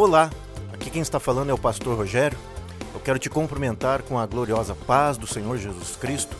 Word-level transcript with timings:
Olá, 0.00 0.30
aqui 0.72 0.88
quem 0.88 1.02
está 1.02 1.20
falando 1.20 1.50
é 1.50 1.52
o 1.52 1.58
pastor 1.58 1.94
Rogério. 1.94 2.38
Eu 2.94 3.00
quero 3.00 3.18
te 3.18 3.28
cumprimentar 3.28 4.02
com 4.02 4.18
a 4.18 4.24
gloriosa 4.24 4.74
paz 4.74 5.18
do 5.18 5.26
Senhor 5.26 5.58
Jesus 5.58 5.94
Cristo 5.94 6.34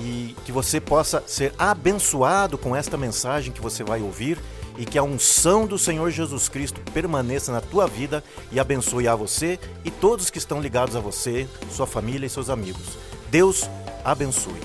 e 0.00 0.34
que 0.44 0.50
você 0.50 0.80
possa 0.80 1.22
ser 1.24 1.54
abençoado 1.56 2.58
com 2.58 2.74
esta 2.74 2.96
mensagem 2.96 3.52
que 3.52 3.60
você 3.60 3.84
vai 3.84 4.02
ouvir 4.02 4.40
e 4.76 4.84
que 4.84 4.98
a 4.98 5.04
unção 5.04 5.68
do 5.68 5.78
Senhor 5.78 6.10
Jesus 6.10 6.48
Cristo 6.48 6.80
permaneça 6.92 7.52
na 7.52 7.60
tua 7.60 7.86
vida 7.86 8.24
e 8.50 8.58
abençoe 8.58 9.06
a 9.06 9.14
você 9.14 9.56
e 9.84 9.90
todos 9.92 10.28
que 10.28 10.38
estão 10.38 10.60
ligados 10.60 10.96
a 10.96 11.00
você, 11.00 11.48
sua 11.70 11.86
família 11.86 12.26
e 12.26 12.28
seus 12.28 12.50
amigos. 12.50 12.98
Deus 13.30 13.70
abençoe. 14.04 14.60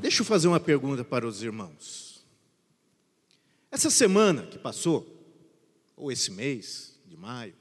Deixa 0.00 0.22
eu 0.22 0.26
fazer 0.26 0.48
uma 0.48 0.58
pergunta 0.58 1.04
para 1.04 1.24
os 1.24 1.40
irmãos. 1.40 2.26
Essa 3.70 3.90
semana 3.90 4.42
que 4.42 4.58
passou, 4.58 5.06
ou 5.96 6.10
esse 6.10 6.32
mês 6.32 6.98
de 7.06 7.16
maio, 7.16 7.59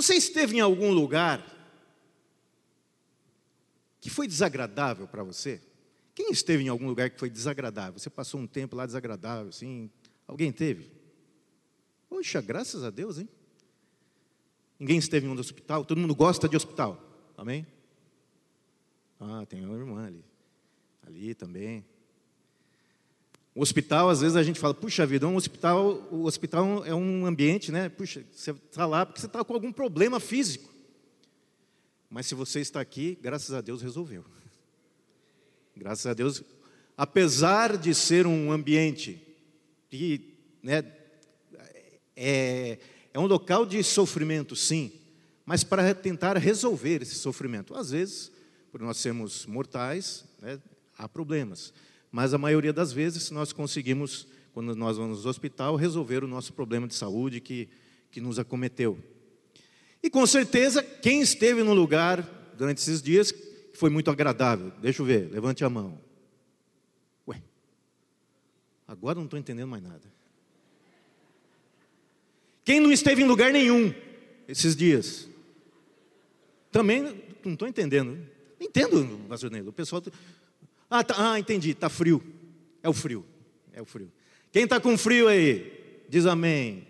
você 0.00 0.14
esteve 0.14 0.56
em 0.56 0.60
algum 0.60 0.92
lugar 0.92 1.44
que 4.00 4.08
foi 4.08 4.28
desagradável 4.28 5.08
para 5.08 5.24
você? 5.24 5.60
Quem 6.14 6.30
esteve 6.30 6.62
em 6.64 6.68
algum 6.68 6.86
lugar 6.86 7.10
que 7.10 7.18
foi 7.18 7.28
desagradável? 7.28 7.98
Você 7.98 8.08
passou 8.08 8.40
um 8.40 8.46
tempo 8.46 8.76
lá 8.76 8.86
desagradável, 8.86 9.48
assim? 9.48 9.90
Alguém 10.26 10.52
teve? 10.52 10.90
Poxa, 12.08 12.40
graças 12.40 12.84
a 12.84 12.90
Deus, 12.90 13.18
hein? 13.18 13.28
Ninguém 14.78 14.98
esteve 14.98 15.26
em 15.26 15.30
um 15.30 15.38
hospital? 15.38 15.84
Todo 15.84 16.00
mundo 16.00 16.14
gosta 16.14 16.48
de 16.48 16.56
hospital, 16.56 17.00
amém? 17.36 17.66
Ah, 19.18 19.44
tem 19.46 19.64
uma 19.64 19.76
irmã 19.76 20.06
ali. 20.06 20.24
Ali 21.04 21.34
também. 21.34 21.84
O 23.58 23.62
hospital, 23.62 24.08
às 24.08 24.20
vezes 24.20 24.36
a 24.36 24.42
gente 24.44 24.60
fala, 24.60 24.72
puxa 24.72 25.04
vida, 25.04 25.26
um 25.26 25.34
hospital, 25.34 26.06
o 26.12 26.26
hospital 26.26 26.86
é 26.86 26.94
um 26.94 27.26
ambiente, 27.26 27.72
né? 27.72 27.88
Puxa, 27.88 28.22
você 28.32 28.52
está 28.52 28.86
lá 28.86 29.04
porque 29.04 29.20
você 29.20 29.26
está 29.26 29.42
com 29.42 29.52
algum 29.52 29.72
problema 29.72 30.20
físico. 30.20 30.72
Mas 32.08 32.26
se 32.26 32.36
você 32.36 32.60
está 32.60 32.80
aqui, 32.80 33.18
graças 33.20 33.52
a 33.52 33.60
Deus 33.60 33.82
resolveu. 33.82 34.24
Graças 35.76 36.06
a 36.06 36.14
Deus, 36.14 36.40
apesar 36.96 37.76
de 37.76 37.92
ser 37.96 38.28
um 38.28 38.52
ambiente 38.52 39.20
que 39.90 40.36
né, 40.62 40.84
é, 42.14 42.78
é 43.12 43.18
um 43.18 43.26
local 43.26 43.66
de 43.66 43.82
sofrimento, 43.82 44.54
sim, 44.54 44.92
mas 45.44 45.64
para 45.64 45.92
tentar 45.96 46.36
resolver 46.36 47.02
esse 47.02 47.16
sofrimento. 47.16 47.74
Às 47.74 47.90
vezes, 47.90 48.30
por 48.70 48.80
nós 48.80 48.98
sermos 48.98 49.46
mortais, 49.46 50.24
né, 50.40 50.60
há 50.96 51.08
problemas, 51.08 51.72
mas 52.10 52.32
a 52.32 52.38
maioria 52.38 52.72
das 52.72 52.92
vezes 52.92 53.30
nós 53.30 53.52
conseguimos, 53.52 54.26
quando 54.52 54.74
nós 54.74 54.96
vamos 54.96 55.24
ao 55.24 55.30
hospital, 55.30 55.76
resolver 55.76 56.24
o 56.24 56.28
nosso 56.28 56.52
problema 56.52 56.86
de 56.86 56.94
saúde 56.94 57.40
que, 57.40 57.68
que 58.10 58.20
nos 58.20 58.38
acometeu. 58.38 58.98
E 60.02 60.08
com 60.08 60.26
certeza, 60.26 60.82
quem 60.82 61.20
esteve 61.20 61.62
no 61.62 61.74
lugar 61.74 62.22
durante 62.56 62.78
esses 62.78 63.02
dias 63.02 63.32
foi 63.74 63.90
muito 63.90 64.10
agradável. 64.10 64.72
Deixa 64.80 65.02
eu 65.02 65.06
ver, 65.06 65.30
levante 65.30 65.64
a 65.64 65.70
mão. 65.70 66.00
Ué, 67.26 67.42
agora 68.86 69.16
não 69.16 69.24
estou 69.24 69.38
entendendo 69.38 69.68
mais 69.68 69.82
nada. 69.82 70.18
Quem 72.64 72.80
não 72.80 72.92
esteve 72.92 73.22
em 73.22 73.26
lugar 73.26 73.52
nenhum 73.52 73.94
esses 74.46 74.76
dias? 74.76 75.28
Também 76.70 77.02
não 77.44 77.52
estou 77.52 77.66
entendendo. 77.66 78.18
Entendo, 78.60 79.26
pastor 79.28 79.50
Nelo. 79.50 79.70
O 79.70 79.72
pessoal. 79.72 80.02
Ah, 80.90 81.04
tá, 81.04 81.32
ah, 81.32 81.38
entendi, 81.38 81.70
está 81.70 81.88
frio. 81.88 82.22
É 82.82 82.88
o 82.88 82.92
frio. 82.92 83.24
É 83.72 83.82
o 83.82 83.84
frio. 83.84 84.10
Quem 84.50 84.64
está 84.64 84.80
com 84.80 84.96
frio 84.96 85.28
aí? 85.28 86.04
Diz 86.08 86.26
amém. 86.26 86.86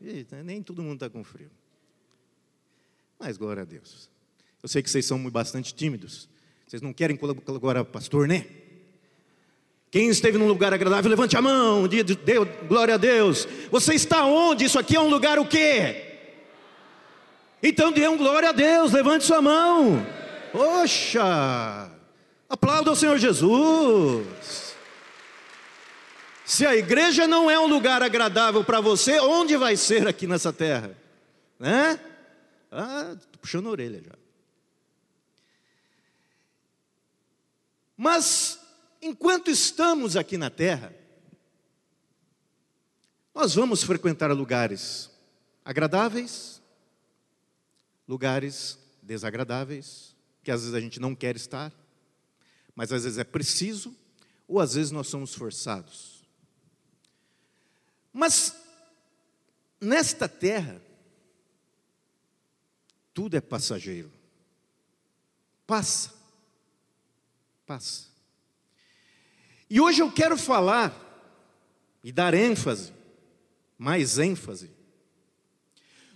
Eita, 0.00 0.42
nem 0.42 0.62
todo 0.62 0.82
mundo 0.82 0.94
está 0.94 1.10
com 1.10 1.24
frio. 1.24 1.50
Mas 3.18 3.36
glória 3.36 3.62
a 3.62 3.66
Deus. 3.66 4.08
Eu 4.62 4.68
sei 4.68 4.82
que 4.82 4.90
vocês 4.90 5.04
são 5.04 5.18
bastante 5.30 5.74
tímidos. 5.74 6.28
Vocês 6.66 6.82
não 6.82 6.92
querem 6.92 7.16
colaborar, 7.16 7.84
pastor, 7.84 8.28
né? 8.28 8.46
Quem 9.90 10.08
esteve 10.08 10.36
num 10.36 10.48
lugar 10.48 10.74
agradável, 10.74 11.08
levante 11.08 11.36
a 11.36 11.42
mão, 11.42 11.86
diga 11.88 12.14
Deus, 12.14 12.48
glória 12.68 12.94
a 12.94 12.98
Deus. 12.98 13.46
Você 13.70 13.94
está 13.94 14.24
onde? 14.26 14.64
Isso 14.64 14.78
aqui 14.78 14.96
é 14.96 15.00
um 15.00 15.08
lugar 15.08 15.38
o 15.38 15.46
quê? 15.46 16.02
Então 17.62 17.92
dê 17.92 18.06
um 18.06 18.16
glória 18.16 18.50
a 18.50 18.52
Deus, 18.52 18.92
levante 18.92 19.24
sua 19.24 19.40
mão. 19.40 20.04
Poxa! 20.52 21.95
Aplauda 22.48 22.92
o 22.92 22.96
Senhor 22.96 23.18
Jesus. 23.18 24.76
Se 26.44 26.64
a 26.64 26.76
igreja 26.76 27.26
não 27.26 27.50
é 27.50 27.58
um 27.58 27.66
lugar 27.66 28.02
agradável 28.02 28.62
para 28.62 28.80
você, 28.80 29.18
onde 29.18 29.56
vai 29.56 29.76
ser 29.76 30.06
aqui 30.06 30.28
nessa 30.28 30.52
terra? 30.52 30.96
Né? 31.58 31.98
Ah, 32.70 33.16
estou 33.16 33.40
puxando 33.40 33.66
a 33.66 33.70
orelha 33.70 34.00
já. 34.00 34.12
Mas, 37.96 38.60
enquanto 39.02 39.50
estamos 39.50 40.16
aqui 40.16 40.36
na 40.36 40.50
terra, 40.50 40.94
nós 43.34 43.54
vamos 43.54 43.82
frequentar 43.82 44.30
lugares 44.30 45.10
agradáveis, 45.64 46.62
lugares 48.06 48.78
desagradáveis, 49.02 50.14
que 50.44 50.50
às 50.52 50.60
vezes 50.60 50.74
a 50.74 50.80
gente 50.80 51.00
não 51.00 51.12
quer 51.12 51.34
estar, 51.34 51.72
mas 52.76 52.92
às 52.92 53.02
vezes 53.02 53.18
é 53.18 53.24
preciso, 53.24 53.92
ou 54.46 54.60
às 54.60 54.74
vezes 54.74 54.92
nós 54.92 55.08
somos 55.08 55.34
forçados. 55.34 56.24
Mas, 58.12 58.54
nesta 59.80 60.28
terra, 60.28 60.80
tudo 63.12 63.36
é 63.36 63.40
passageiro. 63.40 64.12
Passa 65.66 66.16
passa. 67.66 68.06
E 69.68 69.80
hoje 69.80 70.00
eu 70.00 70.10
quero 70.10 70.38
falar 70.38 70.94
e 72.02 72.12
dar 72.12 72.32
ênfase, 72.32 72.92
mais 73.76 74.18
ênfase, 74.18 74.70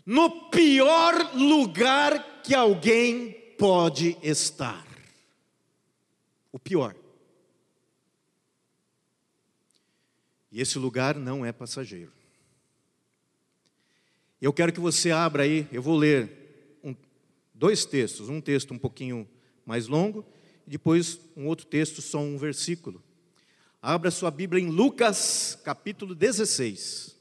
no 0.07 0.49
pior 0.49 1.35
lugar 1.35 2.43
que 2.43 2.55
alguém 2.55 3.33
pode 3.59 4.17
estar. 4.23 4.87
O 6.53 6.59
pior. 6.59 6.95
E 10.51 10.61
esse 10.61 10.79
lugar 10.79 11.17
não 11.17 11.45
é 11.45 11.53
passageiro. 11.53 12.13
Eu 14.41 14.53
quero 14.53 14.73
que 14.73 14.81
você 14.81 15.11
abra 15.11 15.43
aí, 15.43 15.69
eu 15.71 15.83
vou 15.83 15.97
ler 15.97 16.79
um, 16.83 16.95
dois 17.55 17.85
textos, 17.85 18.29
um 18.29 18.41
texto 18.41 18.73
um 18.73 18.79
pouquinho 18.79 19.29
mais 19.65 19.87
longo 19.87 20.27
depois 20.71 21.19
um 21.37 21.49
outro 21.49 21.67
texto, 21.67 22.01
só 22.01 22.21
um 22.21 22.39
versículo. 22.39 23.03
Abra 23.83 24.09
sua 24.13 24.31
Bíblia 24.31 24.63
em 24.63 24.69
Lucas, 24.69 25.59
capítulo 25.65 26.15
16, 26.15 27.17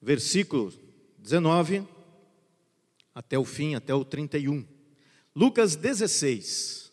versículo 0.00 0.72
19 1.18 1.84
até 3.12 3.36
o 3.36 3.44
fim, 3.44 3.74
até 3.74 3.92
o 3.92 4.04
31. 4.04 4.64
Lucas 5.34 5.74
16, 5.74 6.85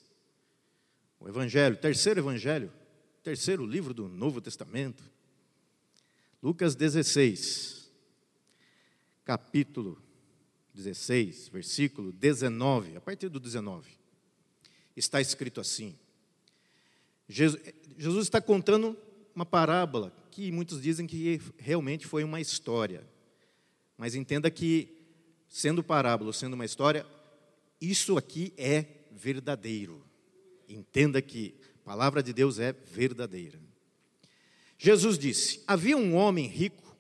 o 1.24 1.30
Evangelho, 1.30 1.78
terceiro 1.78 2.20
Evangelho, 2.20 2.70
terceiro 3.24 3.66
livro 3.66 3.94
do 3.94 4.10
Novo 4.10 4.42
Testamento. 4.42 5.02
Lucas 6.42 6.76
16, 6.76 7.90
capítulo 9.24 10.04
16, 10.74 11.48
versículo 11.48 12.12
19, 12.12 12.98
a 12.98 13.02
partir 13.02 13.30
do 13.30 13.40
19 13.40 13.90
está 14.98 15.22
escrito 15.22 15.62
assim. 15.62 15.96
Jesus 17.30 18.26
está 18.26 18.42
contando 18.42 18.98
uma 19.34 19.46
parábola 19.46 20.14
que 20.30 20.52
muitos 20.52 20.82
dizem 20.82 21.08
que 21.08 21.40
realmente 21.58 22.06
foi 22.06 22.26
uma 22.26 22.42
história. 22.42 23.08
Mas 23.98 24.14
entenda 24.14 24.52
que, 24.52 24.94
sendo 25.48 25.82
parábola, 25.82 26.34
sendo 26.34 26.56
uma 26.56 26.66
história, 26.66 27.06
isso 27.80 28.18
aqui 28.18 28.54
é 28.58 28.86
verdadeiro. 29.10 30.04
Entenda 30.74 31.22
que 31.22 31.54
a 31.82 31.86
palavra 31.86 32.24
de 32.24 32.34
Deus 32.34 32.58
é 32.58 32.74
verdadeira. 32.74 33.60
Jesus 34.78 35.20
disse: 35.20 35.62
Havia 35.68 35.96
um 35.96 36.16
homem 36.16 36.48
rico 36.48 36.98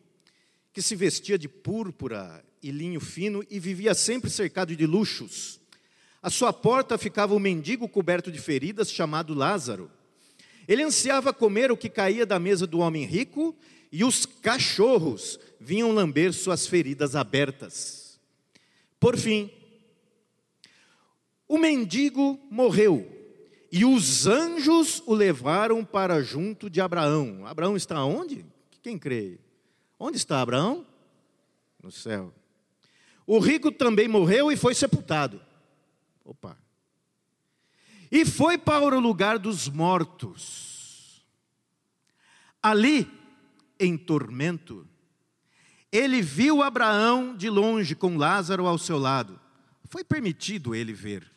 que 0.72 0.81
se 0.81 0.96
vestia 0.96 1.40
de 1.40 1.48
púrpura 1.48 2.46
e 2.62 2.70
linho 2.70 3.00
fino 3.00 3.44
e 3.50 3.60
vivia 3.60 3.96
sempre 3.96 4.30
cercado 4.30 4.75
de 4.75 4.86
luxos. 4.86 5.60
À 6.22 6.30
sua 6.30 6.54
porta 6.54 6.98
ficava 6.98 7.34
um 7.34 7.40
mendigo 7.40 7.90
coberto 7.90 8.31
de 8.31 8.40
feridas, 8.40 8.92
chamado 8.92 9.34
Lázaro. 9.34 9.92
Ele 10.68 10.84
ansiava 10.84 11.34
comer 11.34 11.72
o 11.72 11.78
que 11.78 11.90
caía 11.90 12.25
da 12.25 12.40
mesa 12.40 12.68
do 12.68 12.80
homem 12.80 13.06
rico, 13.06 13.56
e 13.92 14.04
os 14.04 14.25
cachorros 14.25 15.40
vinham 15.60 15.92
lamber 15.92 16.31
suas 16.31 16.66
feridas 16.68 17.16
abertas. 17.16 18.20
Por 19.00 19.18
fim, 19.18 19.52
o 21.48 21.58
mendigo 21.58 22.40
morreu, 22.50 23.23
e 23.75 23.84
os 23.84 24.28
anjos 24.28 25.02
o 25.08 25.16
levaram 25.16 25.84
para 25.84 26.22
junto 26.22 26.70
de 26.70 26.80
Abraão. 26.80 27.44
Abraão 27.46 27.75
está 27.75 28.06
onde? 28.06 28.46
Quem 28.84 29.00
crê? 29.00 29.40
Onde 29.98 30.18
está 30.18 30.42
Abraão? 30.42 30.86
no 31.84 31.92
céu. 31.92 32.34
O 33.28 33.40
rico 33.40 33.72
também 33.72 34.08
morreu 34.08 34.52
e 34.52 34.56
foi 34.56 34.74
sepultado. 34.74 35.42
Opa. 36.24 36.58
E 38.10 38.25
foi 38.25 38.58
para 38.58 38.96
o 38.96 39.00
lugar 39.00 39.38
dos 39.38 39.68
mortos. 39.68 41.25
Ali, 42.62 43.12
em 43.78 43.98
tormento, 43.98 44.88
ele 45.92 46.22
viu 46.22 46.64
Abraão 46.64 47.36
de 47.36 47.50
longe 47.50 47.96
com 47.96 48.18
Lázaro 48.18 48.66
ao 48.66 48.78
seu 48.78 48.98
lado. 48.98 49.40
Foi 49.90 50.04
permitido 50.04 50.74
ele 50.74 50.94
ver. 50.94 51.32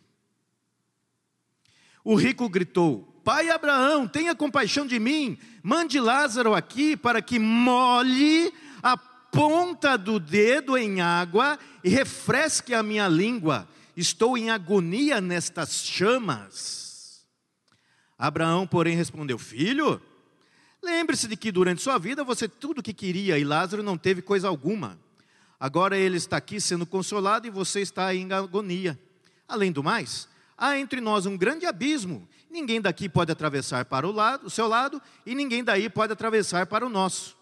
O 2.06 2.14
rico 2.14 2.48
gritou: 2.48 3.02
Pai 3.24 3.50
Abraão, 3.50 4.06
tenha 4.06 4.32
compaixão 4.32 4.86
de 4.86 4.96
mim, 4.96 5.36
mande 5.60 5.98
Lázaro 5.98 6.54
aqui 6.54 6.96
para 6.96 7.20
que 7.20 7.36
molhe 7.36 8.54
a 8.80 8.96
ponta 8.96 9.98
do 9.98 10.20
dedo 10.20 10.78
em 10.78 11.00
água 11.00 11.58
e 11.82 11.88
refresque 11.88 12.72
a 12.72 12.80
minha 12.80 13.08
língua. 13.08 13.68
Estou 13.96 14.38
em 14.38 14.50
agonia 14.50 15.20
nestas 15.20 15.84
chamas. 15.84 17.26
Abraão, 18.16 18.68
porém, 18.68 18.94
respondeu: 18.94 19.36
Filho, 19.36 20.00
lembre-se 20.80 21.26
de 21.26 21.36
que 21.36 21.50
durante 21.50 21.82
sua 21.82 21.98
vida 21.98 22.22
você 22.22 22.46
tudo 22.46 22.84
que 22.84 22.94
queria 22.94 23.36
e 23.36 23.42
Lázaro 23.42 23.82
não 23.82 23.98
teve 23.98 24.22
coisa 24.22 24.46
alguma. 24.46 24.96
Agora 25.58 25.98
ele 25.98 26.18
está 26.18 26.36
aqui 26.36 26.60
sendo 26.60 26.86
consolado 26.86 27.48
e 27.48 27.50
você 27.50 27.80
está 27.80 28.14
em 28.14 28.32
agonia. 28.32 28.96
Além 29.48 29.72
do 29.72 29.82
mais, 29.82 30.28
há 30.56 30.78
entre 30.78 31.00
nós 31.00 31.26
um 31.26 31.36
grande 31.36 31.66
abismo. 31.66 32.28
Ninguém 32.50 32.80
daqui 32.80 33.08
pode 33.08 33.30
atravessar 33.30 33.84
para 33.84 34.06
o, 34.06 34.12
lado, 34.12 34.46
o 34.46 34.50
seu 34.50 34.66
lado 34.66 35.00
e 35.24 35.34
ninguém 35.34 35.62
daí 35.62 35.88
pode 35.88 36.12
atravessar 36.12 36.66
para 36.66 36.86
o 36.86 36.88
nosso. 36.88 37.36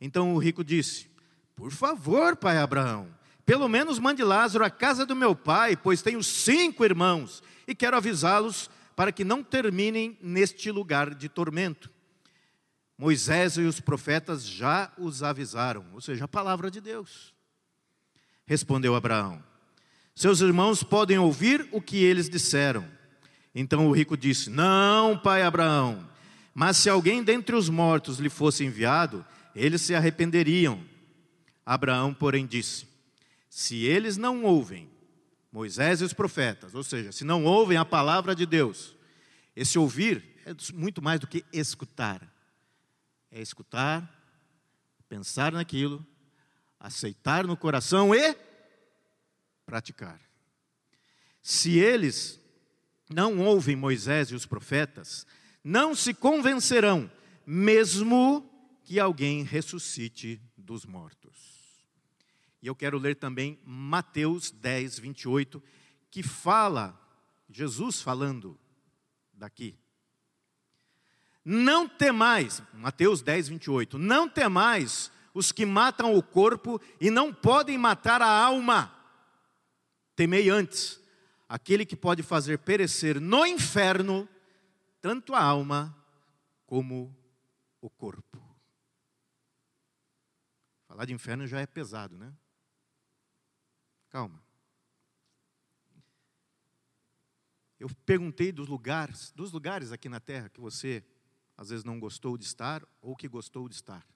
Então 0.00 0.34
o 0.34 0.38
rico 0.38 0.64
disse: 0.64 1.08
Por 1.54 1.70
favor, 1.70 2.36
pai 2.36 2.58
Abraão, 2.58 3.08
pelo 3.44 3.68
menos 3.68 3.98
mande 3.98 4.22
Lázaro 4.22 4.64
à 4.64 4.70
casa 4.70 5.04
do 5.04 5.14
meu 5.16 5.34
pai, 5.34 5.76
pois 5.76 6.02
tenho 6.02 6.22
cinco 6.22 6.84
irmãos 6.84 7.42
e 7.66 7.74
quero 7.74 7.96
avisá-los 7.96 8.70
para 8.94 9.12
que 9.12 9.24
não 9.24 9.42
terminem 9.42 10.16
neste 10.22 10.70
lugar 10.70 11.14
de 11.14 11.28
tormento. 11.28 11.90
Moisés 12.98 13.58
e 13.58 13.62
os 13.62 13.78
profetas 13.78 14.46
já 14.46 14.90
os 14.96 15.22
avisaram, 15.22 15.84
ou 15.92 16.00
seja, 16.00 16.24
a 16.24 16.28
palavra 16.28 16.70
de 16.70 16.80
Deus. 16.80 17.34
Respondeu 18.46 18.94
Abraão: 18.94 19.42
seus 20.16 20.40
irmãos 20.40 20.82
podem 20.82 21.18
ouvir 21.18 21.68
o 21.70 21.80
que 21.80 22.02
eles 22.02 22.26
disseram. 22.26 22.88
Então 23.54 23.86
o 23.86 23.92
rico 23.92 24.16
disse: 24.16 24.48
Não, 24.48 25.18
pai 25.18 25.42
Abraão, 25.42 26.08
mas 26.54 26.78
se 26.78 26.88
alguém 26.88 27.22
dentre 27.22 27.54
os 27.54 27.68
mortos 27.68 28.18
lhe 28.18 28.30
fosse 28.30 28.64
enviado, 28.64 29.22
eles 29.54 29.82
se 29.82 29.94
arrependeriam. 29.94 30.82
Abraão, 31.66 32.14
porém, 32.14 32.46
disse: 32.46 32.86
Se 33.50 33.84
eles 33.84 34.16
não 34.16 34.42
ouvem 34.42 34.88
Moisés 35.52 36.00
e 36.00 36.04
os 36.04 36.14
profetas, 36.14 36.74
ou 36.74 36.82
seja, 36.82 37.12
se 37.12 37.22
não 37.22 37.44
ouvem 37.44 37.76
a 37.76 37.84
palavra 37.84 38.34
de 38.34 38.46
Deus, 38.46 38.96
esse 39.54 39.78
ouvir 39.78 40.24
é 40.46 40.54
muito 40.72 41.02
mais 41.02 41.20
do 41.20 41.26
que 41.26 41.44
escutar. 41.52 42.22
É 43.30 43.42
escutar, 43.42 44.10
pensar 45.10 45.52
naquilo, 45.52 46.02
aceitar 46.80 47.46
no 47.46 47.54
coração 47.54 48.14
e 48.14 48.45
praticar. 49.66 50.20
Se 51.42 51.78
eles 51.78 52.40
não 53.10 53.38
ouvem 53.38 53.76
Moisés 53.76 54.30
e 54.30 54.34
os 54.34 54.46
profetas, 54.46 55.26
não 55.62 55.94
se 55.94 56.14
convencerão, 56.14 57.10
mesmo 57.44 58.48
que 58.84 58.98
alguém 59.00 59.42
ressuscite 59.42 60.40
dos 60.56 60.86
mortos. 60.86 61.56
E 62.62 62.66
eu 62.68 62.74
quero 62.74 62.98
ler 62.98 63.16
também 63.16 63.60
Mateus 63.64 64.50
10, 64.50 64.98
28, 65.00 65.62
que 66.10 66.22
fala, 66.22 66.98
Jesus 67.50 68.00
falando 68.00 68.58
daqui. 69.32 69.78
Não 71.44 71.88
temais, 71.88 72.62
Mateus 72.72 73.22
10, 73.22 73.48
28, 73.48 73.98
não 73.98 74.28
temais 74.28 75.12
os 75.32 75.52
que 75.52 75.66
matam 75.66 76.14
o 76.16 76.22
corpo 76.22 76.80
e 77.00 77.10
não 77.10 77.32
podem 77.32 77.76
matar 77.78 78.22
a 78.22 78.28
alma 78.28 78.95
Temei 80.16 80.48
antes 80.48 80.98
aquele 81.46 81.84
que 81.84 81.94
pode 81.94 82.22
fazer 82.22 82.58
perecer 82.58 83.20
no 83.20 83.44
inferno 83.46 84.26
tanto 85.00 85.34
a 85.34 85.42
alma 85.42 85.94
como 86.64 87.14
o 87.80 87.90
corpo. 87.90 88.42
Falar 90.88 91.04
de 91.04 91.12
inferno 91.12 91.46
já 91.46 91.60
é 91.60 91.66
pesado, 91.66 92.16
né? 92.16 92.32
Calma. 94.08 94.42
Eu 97.78 97.90
perguntei 98.06 98.50
dos 98.50 98.66
lugares, 98.66 99.30
dos 99.32 99.52
lugares 99.52 99.92
aqui 99.92 100.08
na 100.08 100.18
terra 100.18 100.48
que 100.48 100.60
você 100.60 101.04
às 101.58 101.68
vezes 101.68 101.84
não 101.84 102.00
gostou 102.00 102.38
de 102.38 102.44
estar 102.44 102.82
ou 103.02 103.14
que 103.14 103.28
gostou 103.28 103.68
de 103.68 103.74
estar. 103.74 104.06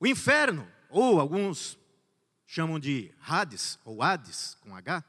O 0.00 0.06
inferno, 0.06 0.66
ou 0.88 1.20
alguns 1.20 1.78
chamam 2.52 2.78
de 2.78 3.10
Hades 3.18 3.78
ou 3.82 4.02
Hades 4.02 4.58
com 4.60 4.76
H. 4.76 5.02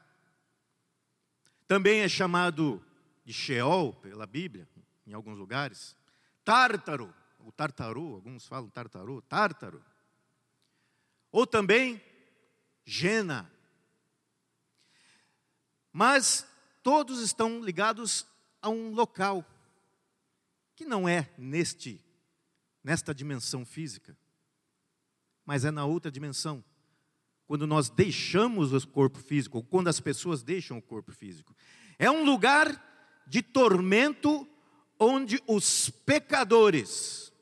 Também 1.66 2.00
é 2.00 2.08
chamado 2.08 2.82
de 3.22 3.34
Sheol 3.34 3.92
pela 3.96 4.26
Bíblia, 4.26 4.66
em 5.06 5.12
alguns 5.12 5.36
lugares. 5.36 5.94
Tártaro, 6.42 7.14
ou 7.38 7.52
Tartaru, 7.52 8.14
alguns 8.14 8.46
falam 8.46 8.70
Tartaru, 8.70 9.20
Tártaro. 9.20 9.84
Ou 11.30 11.46
também 11.46 12.02
Gena. 12.82 13.52
Mas 15.92 16.46
todos 16.82 17.20
estão 17.20 17.62
ligados 17.62 18.26
a 18.62 18.70
um 18.70 18.94
local 18.94 19.44
que 20.74 20.86
não 20.86 21.06
é 21.06 21.30
neste 21.36 22.02
nesta 22.82 23.14
dimensão 23.14 23.66
física, 23.66 24.16
mas 25.44 25.66
é 25.66 25.70
na 25.70 25.84
outra 25.84 26.10
dimensão 26.10 26.64
quando 27.46 27.66
nós 27.66 27.90
deixamos 27.90 28.72
o 28.72 28.88
corpo 28.88 29.18
físico, 29.18 29.58
ou 29.58 29.64
quando 29.64 29.88
as 29.88 30.00
pessoas 30.00 30.42
deixam 30.42 30.78
o 30.78 30.82
corpo 30.82 31.12
físico. 31.12 31.54
É 31.98 32.10
um 32.10 32.24
lugar 32.24 33.22
de 33.26 33.42
tormento 33.42 34.48
onde 34.98 35.42
os 35.46 35.90
pecadores, 35.90 37.32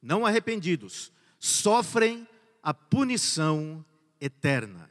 não 0.00 0.24
arrependidos, 0.24 1.12
sofrem 1.38 2.26
a 2.62 2.72
punição 2.72 3.84
eterna. 4.20 4.90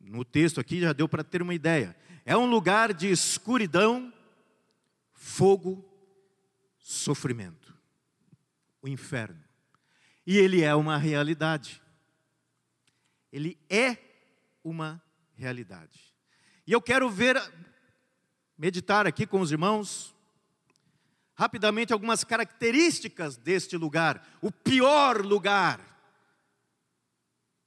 No 0.00 0.24
texto 0.24 0.60
aqui 0.60 0.80
já 0.80 0.92
deu 0.92 1.08
para 1.08 1.24
ter 1.24 1.42
uma 1.42 1.54
ideia. 1.54 1.96
É 2.24 2.36
um 2.36 2.46
lugar 2.46 2.92
de 2.92 3.10
escuridão, 3.10 4.12
fogo, 5.12 5.84
sofrimento. 6.78 7.74
O 8.80 8.88
inferno. 8.88 9.43
E 10.26 10.38
ele 10.38 10.62
é 10.62 10.74
uma 10.74 10.96
realidade. 10.96 11.82
Ele 13.32 13.58
é 13.68 13.98
uma 14.62 15.02
realidade. 15.34 16.14
E 16.66 16.72
eu 16.72 16.80
quero 16.80 17.10
ver, 17.10 17.36
meditar 18.56 19.06
aqui 19.06 19.26
com 19.26 19.40
os 19.40 19.50
irmãos, 19.50 20.14
rapidamente 21.34 21.92
algumas 21.92 22.24
características 22.24 23.36
deste 23.36 23.76
lugar, 23.76 24.26
o 24.40 24.50
pior 24.50 25.20
lugar 25.20 25.80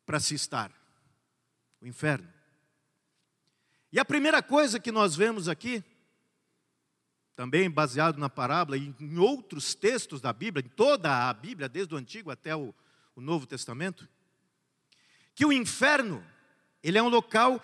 para 0.06 0.20
se 0.20 0.34
estar, 0.34 0.72
o 1.82 1.86
inferno. 1.86 2.32
E 3.92 4.00
a 4.00 4.06
primeira 4.06 4.42
coisa 4.42 4.80
que 4.80 4.92
nós 4.92 5.16
vemos 5.16 5.48
aqui 5.48 5.84
também 7.38 7.70
baseado 7.70 8.18
na 8.18 8.32
parábola 8.32 8.78
e 8.78 8.96
em 9.00 9.20
outros 9.20 9.76
textos 9.76 10.20
da 10.20 10.34
Bíblia, 10.34 10.66
em 10.66 10.70
toda 10.70 11.30
a 11.30 11.32
Bíblia, 11.32 11.70
desde 11.70 11.94
o 11.94 11.98
Antigo 11.98 12.32
até 12.32 12.56
o, 12.56 12.74
o 13.16 13.22
Novo 13.22 13.46
Testamento, 13.46 14.10
que 15.36 15.46
o 15.46 15.54
inferno, 15.54 16.26
ele 16.82 16.98
é 16.98 17.04
um 17.04 17.10
local 17.10 17.64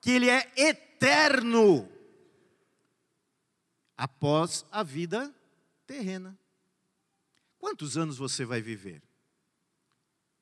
que 0.00 0.12
ele 0.12 0.30
é 0.30 0.48
eterno 0.56 1.90
após 3.96 4.64
a 4.70 4.84
vida 4.84 5.34
terrena. 5.84 6.38
Quantos 7.58 7.96
anos 7.96 8.18
você 8.18 8.44
vai 8.44 8.62
viver? 8.62 9.02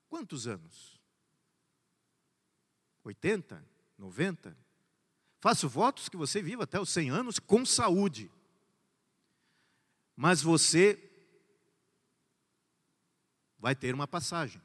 Quantos 0.06 0.46
anos? 0.46 1.00
80? 3.02 3.66
90? 3.96 4.54
Faço 5.40 5.66
votos 5.66 6.10
que 6.10 6.16
você 6.18 6.42
viva 6.42 6.64
até 6.64 6.78
os 6.78 6.90
100 6.90 7.08
anos 7.08 7.38
com 7.38 7.64
saúde 7.64 8.30
mas 10.16 10.40
você 10.40 10.98
vai 13.58 13.74
ter 13.74 13.94
uma 13.94 14.08
passagem. 14.08 14.62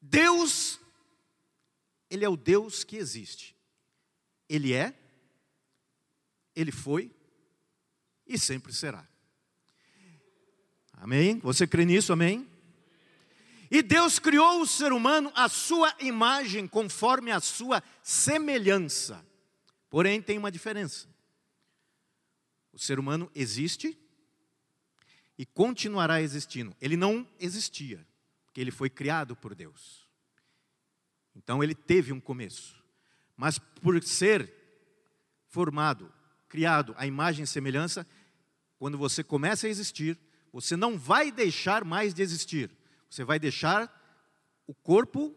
Deus, 0.00 0.78
Ele 2.08 2.24
é 2.24 2.28
o 2.28 2.36
Deus 2.36 2.84
que 2.84 2.96
existe. 2.96 3.56
Ele 4.48 4.72
é, 4.72 4.94
Ele 6.54 6.70
foi 6.70 7.12
e 8.26 8.38
sempre 8.38 8.72
será. 8.72 9.06
Amém? 10.92 11.38
Você 11.40 11.66
crê 11.66 11.84
nisso? 11.84 12.12
Amém? 12.12 12.48
E 13.70 13.82
Deus 13.82 14.18
criou 14.18 14.60
o 14.60 14.66
ser 14.66 14.92
humano 14.92 15.32
à 15.34 15.48
sua 15.48 15.94
imagem, 15.98 16.68
conforme 16.68 17.32
a 17.32 17.40
sua 17.40 17.82
semelhança. 18.02 19.26
Porém, 19.90 20.22
tem 20.22 20.38
uma 20.38 20.52
diferença. 20.52 21.08
O 22.76 22.78
ser 22.78 22.98
humano 22.98 23.30
existe 23.34 23.98
e 25.38 25.46
continuará 25.46 26.20
existindo. 26.20 26.76
Ele 26.78 26.94
não 26.94 27.26
existia, 27.40 28.06
porque 28.44 28.60
ele 28.60 28.70
foi 28.70 28.90
criado 28.90 29.34
por 29.34 29.54
Deus. 29.54 30.06
Então 31.34 31.64
ele 31.64 31.74
teve 31.74 32.12
um 32.12 32.20
começo. 32.20 32.84
Mas 33.34 33.58
por 33.58 34.02
ser 34.02 34.52
formado, 35.48 36.12
criado 36.50 36.94
à 36.98 37.06
imagem 37.06 37.44
e 37.44 37.46
semelhança, 37.46 38.06
quando 38.78 38.98
você 38.98 39.24
começa 39.24 39.66
a 39.66 39.70
existir, 39.70 40.18
você 40.52 40.76
não 40.76 40.98
vai 40.98 41.32
deixar 41.32 41.82
mais 41.82 42.12
de 42.12 42.20
existir. 42.20 42.70
Você 43.08 43.24
vai 43.24 43.38
deixar 43.38 43.90
o 44.66 44.74
corpo 44.74 45.34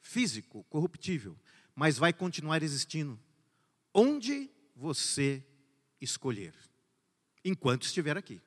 físico, 0.00 0.64
corruptível, 0.64 1.38
mas 1.72 1.96
vai 1.96 2.12
continuar 2.12 2.64
existindo 2.64 3.16
onde 3.94 4.50
você 4.74 5.46
escolher, 6.00 6.54
enquanto 7.44 7.82
estiver 7.82 8.16
aqui. 8.16 8.40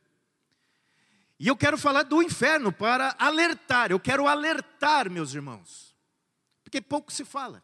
E 1.39 1.47
eu 1.47 1.55
quero 1.55 1.77
falar 1.77 2.03
do 2.03 2.21
inferno 2.21 2.71
para 2.71 3.15
alertar, 3.19 3.91
eu 3.91 3.99
quero 3.99 4.27
alertar, 4.27 5.09
meus 5.09 5.33
irmãos, 5.33 5.95
porque 6.63 6.81
pouco 6.81 7.11
se 7.11 7.23
fala. 7.23 7.63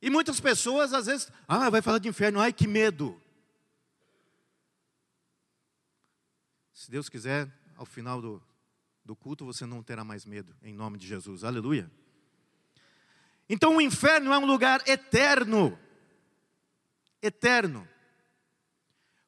E 0.00 0.08
muitas 0.08 0.40
pessoas 0.40 0.92
às 0.92 1.06
vezes, 1.06 1.30
ah, 1.46 1.68
vai 1.68 1.82
falar 1.82 1.98
de 1.98 2.08
inferno, 2.08 2.40
ai 2.40 2.52
que 2.52 2.66
medo. 2.66 3.20
Se 6.72 6.90
Deus 6.90 7.08
quiser, 7.08 7.50
ao 7.76 7.84
final 7.84 8.20
do, 8.22 8.42
do 9.04 9.16
culto, 9.16 9.44
você 9.44 9.66
não 9.66 9.82
terá 9.82 10.04
mais 10.04 10.24
medo, 10.24 10.54
em 10.62 10.74
nome 10.74 10.98
de 10.98 11.06
Jesus, 11.06 11.44
aleluia. 11.44 11.90
Então 13.48 13.76
o 13.76 13.80
inferno 13.80 14.32
é 14.32 14.38
um 14.38 14.46
lugar 14.46 14.86
eterno, 14.88 15.78
eterno, 17.22 17.86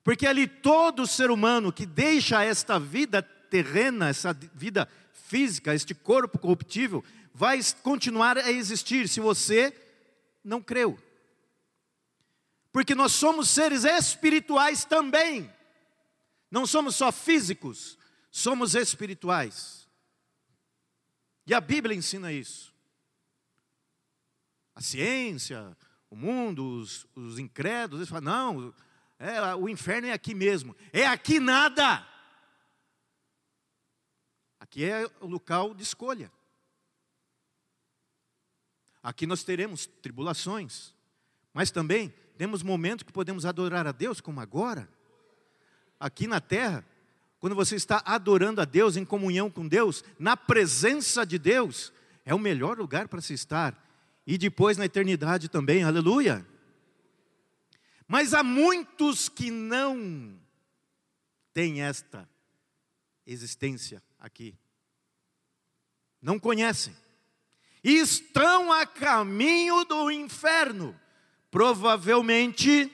porque 0.02 0.26
ali 0.26 0.46
todo 0.46 1.06
ser 1.06 1.30
humano 1.30 1.72
que 1.72 1.84
deixa 1.84 2.42
esta 2.42 2.78
vida 2.78 3.22
terrena, 3.22 4.08
essa 4.08 4.32
vida 4.32 4.88
física, 5.12 5.74
este 5.74 5.94
corpo 5.94 6.38
corruptível, 6.38 7.04
vai 7.34 7.60
continuar 7.82 8.38
a 8.38 8.50
existir 8.50 9.08
se 9.08 9.20
você 9.20 9.74
não 10.42 10.62
creu. 10.62 10.98
Porque 12.72 12.94
nós 12.94 13.12
somos 13.12 13.50
seres 13.50 13.84
espirituais 13.84 14.84
também. 14.84 15.52
Não 16.50 16.66
somos 16.66 16.96
só 16.96 17.12
físicos, 17.12 17.98
somos 18.30 18.74
espirituais. 18.74 19.86
E 21.46 21.52
a 21.52 21.60
Bíblia 21.60 21.96
ensina 21.96 22.32
isso. 22.32 22.72
A 24.74 24.80
ciência, 24.80 25.76
o 26.10 26.16
mundo, 26.16 26.78
os, 26.78 27.06
os 27.14 27.38
incrédulos, 27.38 28.00
eles 28.00 28.08
falam: 28.08 28.24
não, 28.24 28.74
é, 29.18 29.54
o 29.54 29.68
inferno 29.68 30.08
é 30.08 30.12
aqui 30.12 30.34
mesmo. 30.34 30.74
É 30.92 31.06
aqui 31.06 31.40
nada. 31.40 32.06
Aqui 34.60 34.84
é 34.84 35.10
o 35.20 35.26
local 35.26 35.74
de 35.74 35.82
escolha. 35.82 36.30
Aqui 39.02 39.26
nós 39.26 39.42
teremos 39.42 39.86
tribulações, 39.86 40.92
mas 41.54 41.70
também 41.70 42.12
temos 42.36 42.62
momentos 42.62 43.02
que 43.02 43.12
podemos 43.12 43.46
adorar 43.46 43.86
a 43.86 43.92
Deus, 43.92 44.20
como 44.20 44.40
agora. 44.40 44.88
Aqui 45.98 46.26
na 46.26 46.40
terra, 46.40 46.84
quando 47.40 47.54
você 47.54 47.76
está 47.76 48.02
adorando 48.04 48.60
a 48.60 48.64
Deus, 48.64 48.96
em 48.96 49.04
comunhão 49.04 49.50
com 49.50 49.66
Deus, 49.66 50.04
na 50.18 50.36
presença 50.36 51.24
de 51.24 51.38
Deus, 51.38 51.92
é 52.24 52.34
o 52.34 52.38
melhor 52.38 52.78
lugar 52.78 53.08
para 53.08 53.20
se 53.20 53.32
estar. 53.32 53.87
E 54.28 54.36
depois 54.36 54.76
na 54.76 54.84
eternidade 54.84 55.48
também, 55.48 55.82
aleluia. 55.82 56.46
Mas 58.06 58.34
há 58.34 58.42
muitos 58.42 59.26
que 59.26 59.50
não 59.50 60.38
têm 61.54 61.80
esta 61.80 62.28
existência 63.26 64.02
aqui. 64.18 64.54
Não 66.20 66.38
conhecem. 66.38 66.94
E 67.82 67.92
estão 67.94 68.70
a 68.70 68.84
caminho 68.84 69.82
do 69.86 70.10
inferno. 70.10 70.94
Provavelmente 71.50 72.92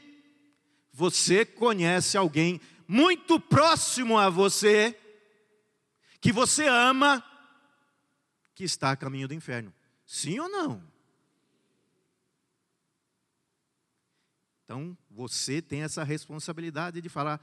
você 0.93 1.45
conhece 1.45 2.17
alguém 2.17 2.61
muito 2.87 3.41
próximo 3.41 4.17
a 4.17 4.31
você, 4.31 4.97
que 6.21 6.31
você 6.31 6.69
ama, 6.69 7.25
que 8.55 8.63
está 8.63 8.93
a 8.93 8.97
caminho 8.97 9.27
do 9.27 9.35
inferno. 9.35 9.75
Sim 10.07 10.39
ou 10.39 10.49
não? 10.49 10.94
Então, 14.65 14.97
você 15.11 15.61
tem 15.61 15.83
essa 15.83 16.03
responsabilidade 16.03 17.01
de 17.01 17.09
falar 17.09 17.41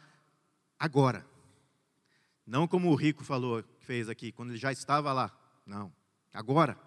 agora. 0.79 1.25
Não 2.45 2.67
como 2.67 2.89
o 2.89 2.95
rico 2.95 3.23
falou, 3.23 3.63
fez 3.79 4.09
aqui, 4.09 4.31
quando 4.31 4.49
ele 4.49 4.57
já 4.57 4.71
estava 4.71 5.13
lá. 5.13 5.31
Não, 5.65 5.93
agora. 6.33 6.77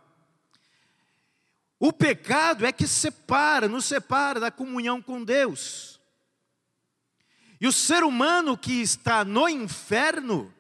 O 1.79 1.93
pecado 1.93 2.67
é 2.67 2.73
que 2.73 2.89
separa, 2.89 3.69
nos 3.69 3.85
separa 3.85 4.41
da 4.41 4.51
comunhão 4.51 5.01
com 5.01 5.23
Deus. 5.23 6.01
E 7.61 7.69
o 7.69 7.73
ser 7.73 8.03
humano 8.03 8.59
que 8.59 8.83
está 8.83 9.25
no 9.25 9.49
inferno, 9.49 10.53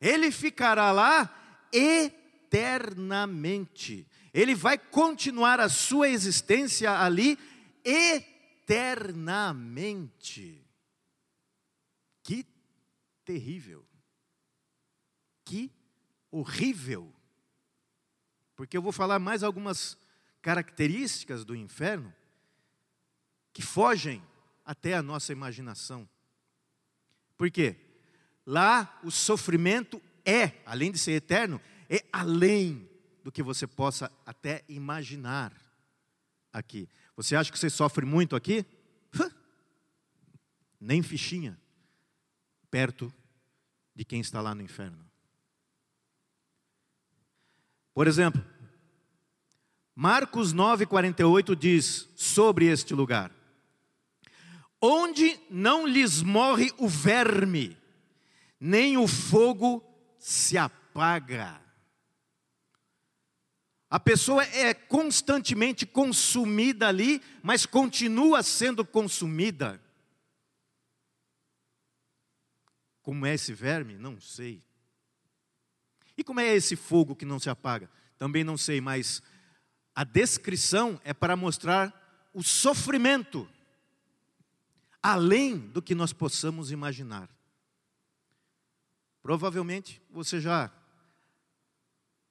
ele 0.00 0.30
ficará 0.30 0.92
lá 0.92 1.34
eternamente. 1.72 4.06
Ele 4.34 4.54
vai 4.54 4.76
continuar 4.76 5.60
a 5.60 5.68
sua 5.68 6.08
existência 6.08 6.98
ali 6.98 7.38
eternamente. 8.72 10.64
Que 12.22 12.46
terrível. 13.24 13.84
Que 15.44 15.70
horrível. 16.30 17.12
Porque 18.56 18.76
eu 18.76 18.82
vou 18.82 18.92
falar 18.92 19.18
mais 19.18 19.42
algumas 19.42 19.98
características 20.40 21.44
do 21.44 21.54
inferno 21.54 22.14
que 23.52 23.60
fogem 23.60 24.22
até 24.64 24.94
a 24.94 25.02
nossa 25.02 25.32
imaginação. 25.32 26.08
Por 27.36 27.50
quê? 27.50 27.76
Lá 28.46 28.98
o 29.04 29.10
sofrimento 29.10 30.00
é, 30.24 30.62
além 30.64 30.90
de 30.90 30.98
ser 30.98 31.12
eterno, 31.12 31.60
é 31.90 32.04
além 32.12 32.88
do 33.22 33.30
que 33.30 33.42
você 33.42 33.66
possa 33.66 34.10
até 34.24 34.64
imaginar 34.68 35.52
aqui. 36.52 36.88
Você 37.16 37.34
acha 37.34 37.50
que 37.50 37.58
você 37.58 37.70
sofre 37.70 38.04
muito 38.04 38.36
aqui? 38.36 38.64
Nem 40.80 41.02
fichinha 41.02 41.58
perto 42.70 43.12
de 43.94 44.04
quem 44.04 44.20
está 44.20 44.40
lá 44.40 44.54
no 44.54 44.62
inferno. 44.62 45.04
Por 47.94 48.06
exemplo, 48.06 48.44
Marcos 49.94 50.54
9,48 50.54 51.54
diz 51.54 52.08
sobre 52.16 52.66
este 52.66 52.94
lugar: 52.94 53.30
onde 54.80 55.38
não 55.48 55.86
lhes 55.86 56.22
morre 56.22 56.72
o 56.78 56.88
verme, 56.88 57.76
nem 58.58 58.96
o 58.96 59.06
fogo 59.06 59.84
se 60.18 60.58
apaga. 60.58 61.61
A 63.92 64.00
pessoa 64.00 64.42
é 64.42 64.72
constantemente 64.72 65.84
consumida 65.84 66.88
ali, 66.88 67.20
mas 67.42 67.66
continua 67.66 68.42
sendo 68.42 68.86
consumida. 68.86 69.78
Como 73.02 73.26
é 73.26 73.34
esse 73.34 73.52
verme? 73.52 73.98
Não 73.98 74.18
sei. 74.18 74.62
E 76.16 76.24
como 76.24 76.40
é 76.40 76.54
esse 76.54 76.74
fogo 76.74 77.14
que 77.14 77.26
não 77.26 77.38
se 77.38 77.50
apaga? 77.50 77.90
Também 78.16 78.42
não 78.42 78.56
sei, 78.56 78.80
mas 78.80 79.22
a 79.94 80.04
descrição 80.04 80.98
é 81.04 81.12
para 81.12 81.36
mostrar 81.36 82.30
o 82.32 82.42
sofrimento 82.42 83.46
além 85.02 85.58
do 85.58 85.82
que 85.82 85.94
nós 85.94 86.14
possamos 86.14 86.70
imaginar. 86.70 87.28
Provavelmente 89.22 90.00
você 90.08 90.40
já 90.40 90.72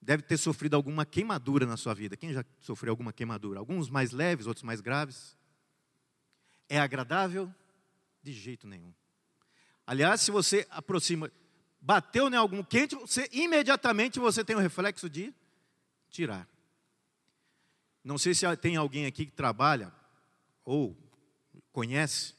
deve 0.02 0.24
ter 0.24 0.38
sofrido 0.38 0.76
alguma 0.76 1.06
queimadura 1.06 1.66
na 1.66 1.78
sua 1.78 1.94
vida. 1.94 2.18
Quem 2.18 2.34
já 2.34 2.44
sofreu 2.60 2.92
alguma 2.92 3.14
queimadura? 3.14 3.60
Alguns 3.60 3.90
mais 3.90 4.12
leves, 4.12 4.48
outros 4.48 4.64
mais 4.64 4.82
graves. 4.82 5.38
É 6.68 6.80
agradável? 6.80 7.54
De 8.24 8.34
jeito 8.34 8.68
nenhum. 8.68 8.94
Aliás, 9.86 10.22
se 10.22 10.32
você 10.32 10.66
aproxima, 10.70 11.32
bateu 11.80 12.30
em 12.30 12.36
algum 12.36 12.64
quente, 12.64 12.96
você 12.96 13.30
imediatamente 13.32 14.20
você 14.20 14.44
tem 14.44 14.56
o 14.56 14.60
reflexo 14.60 15.10
de 15.10 15.34
tirar. 16.10 16.48
Não 18.04 18.18
sei 18.18 18.34
se 18.34 18.46
tem 18.58 18.76
alguém 18.76 19.06
aqui 19.06 19.26
que 19.26 19.32
trabalha 19.32 19.94
ou 20.64 20.98
conhece 21.72 22.34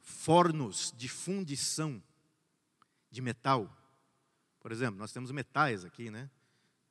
fornos 0.00 0.92
de 0.96 1.08
fundição 1.08 2.02
de 3.10 3.20
metal. 3.20 3.70
Por 4.60 4.72
exemplo, 4.72 4.98
nós 4.98 5.12
temos 5.12 5.30
metais 5.30 5.84
aqui, 5.84 6.10
né? 6.10 6.30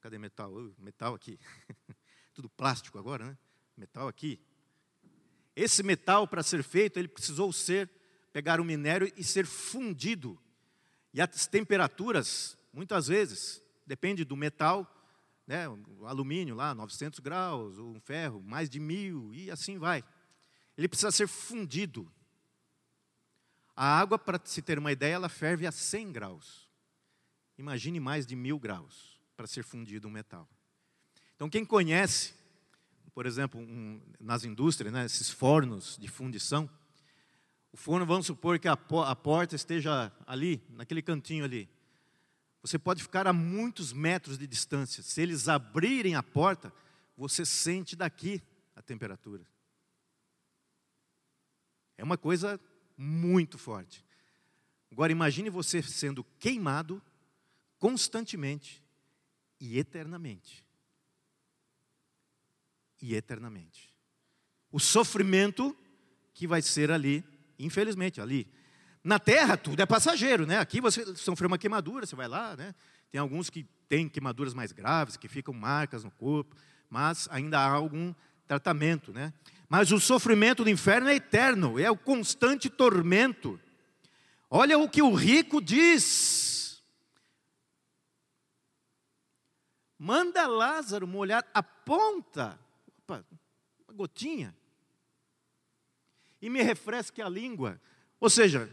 Cadê 0.06 0.20
metal? 0.20 0.54
Metal 0.78 1.16
aqui. 1.16 1.40
Tudo 2.32 2.48
plástico 2.48 3.00
agora, 3.00 3.26
né? 3.26 3.38
Metal 3.76 4.08
aqui. 4.08 4.40
Esse 5.56 5.82
metal, 5.82 6.28
para 6.28 6.44
ser 6.44 6.62
feito, 6.62 7.00
ele 7.00 7.08
precisou 7.08 7.52
ser, 7.52 7.90
pegar 8.32 8.60
o 8.60 8.62
um 8.62 8.68
minério 8.68 9.12
e 9.18 9.24
ser 9.24 9.48
fundido. 9.48 10.40
E 11.12 11.20
as 11.20 11.48
temperaturas, 11.48 12.56
muitas 12.72 13.08
vezes, 13.08 13.64
depende 13.84 14.24
do 14.24 14.36
metal, 14.38 14.88
né? 15.48 15.68
o 15.68 16.06
alumínio 16.06 16.54
lá, 16.54 16.76
900 16.76 17.20
graus, 17.20 17.80
um 17.80 18.00
ferro, 18.00 18.44
mais 18.44 18.70
de 18.70 18.80
mil, 18.80 19.34
e 19.34 19.50
assim 19.50 19.80
vai. 19.80 20.04
Ele 20.78 20.88
precisa 20.88 21.10
ser 21.10 21.28
fundido. 21.28 22.14
A 23.76 23.98
água, 24.00 24.20
para 24.20 24.40
se 24.46 24.62
ter 24.62 24.78
uma 24.78 24.92
ideia, 24.92 25.16
ela 25.16 25.30
ferve 25.30 25.66
a 25.66 25.72
100 25.72 26.12
graus. 26.12 26.70
Imagine 27.58 28.00
mais 28.00 28.28
de 28.28 28.36
mil 28.36 28.60
graus 28.60 29.15
para 29.36 29.48
ser 29.48 29.64
fundido 29.64 30.08
um 30.08 30.12
metal. 30.12 30.48
Então, 31.36 31.50
quem 31.50 31.66
conhece, 31.66 32.34
por 33.14 33.26
exemplo, 33.26 33.60
um, 33.60 34.02
nas 34.20 34.44
indústrias, 34.44 34.94
né, 34.94 35.06
esses 35.06 35.30
fornos 35.30 35.98
de 35.98 36.08
fundição, 36.08 36.70
o 37.72 37.78
forno, 37.78 38.06
vamos 38.06 38.26
supor 38.26 38.58
que 38.58 38.70
a, 38.70 38.74
a 38.74 39.16
porta 39.16 39.56
esteja 39.56 40.12
ali, 40.26 40.64
naquele 40.70 41.02
cantinho 41.02 41.44
ali. 41.44 41.70
Você 42.62 42.80
pode 42.80 43.04
ficar 43.04 43.28
a 43.28 43.34
muitos 43.34 43.92
metros 43.92 44.38
de 44.38 44.48
distância. 44.48 45.04
Se 45.04 45.22
eles 45.22 45.50
abrirem 45.50 46.16
a 46.16 46.24
porta, 46.24 46.74
você 47.18 47.46
sente 47.46 47.96
daqui 47.96 48.42
a 48.76 48.82
temperatura. 48.82 49.46
É 51.98 52.04
uma 52.04 52.18
coisa 52.18 52.60
muito 52.98 53.58
forte. 53.58 54.06
Agora 54.90 55.12
imagine 55.12 55.50
você 55.50 55.84
sendo 55.84 56.24
queimado 56.40 57.02
constantemente 57.78 58.82
e 59.66 59.80
eternamente. 59.80 60.64
E 63.02 63.16
eternamente. 63.16 63.94
O 64.72 64.80
sofrimento 64.80 65.76
que 66.34 66.48
vai 66.48 66.62
ser 66.62 66.92
ali, 66.92 67.24
infelizmente, 67.58 68.22
ali. 68.22 68.48
Na 69.04 69.20
terra 69.20 69.58
tudo 69.58 69.82
é 69.82 69.86
passageiro, 69.86 70.46
né? 70.46 70.60
Aqui 70.60 70.82
você 70.82 71.16
sofreu 71.16 71.48
uma 71.48 71.58
queimadura, 71.58 72.06
você 72.06 72.16
vai 72.16 72.28
lá, 72.28 72.56
né? 72.56 72.76
Tem 73.12 73.20
alguns 73.20 73.50
que 73.50 73.66
têm 73.88 74.10
queimaduras 74.10 74.54
mais 74.54 74.72
graves, 74.72 75.18
que 75.18 75.28
ficam 75.28 75.54
marcas 75.54 76.04
no 76.04 76.12
corpo, 76.12 76.56
mas 76.90 77.28
ainda 77.32 77.60
há 77.60 77.70
algum 77.70 78.14
tratamento, 78.48 79.12
né? 79.14 79.34
Mas 79.68 79.92
o 79.92 80.00
sofrimento 80.00 80.64
do 80.64 80.70
inferno 80.70 81.10
é 81.10 81.16
eterno, 81.16 81.80
é 81.80 81.90
o 81.90 81.98
constante 81.98 82.70
tormento. 82.70 83.60
Olha 84.50 84.78
o 84.78 84.90
que 84.90 85.02
o 85.02 85.14
rico 85.14 85.62
diz. 85.62 86.55
Manda 90.06 90.46
Lázaro 90.46 91.08
molhar 91.08 91.44
a 91.52 91.64
ponta, 91.64 92.60
opa, 93.00 93.26
uma 93.88 93.98
gotinha, 93.98 94.56
e 96.40 96.48
me 96.48 96.62
refresque 96.62 97.24
a 97.24 97.28
língua. 97.28 97.82
Ou 98.20 98.30
seja, 98.30 98.72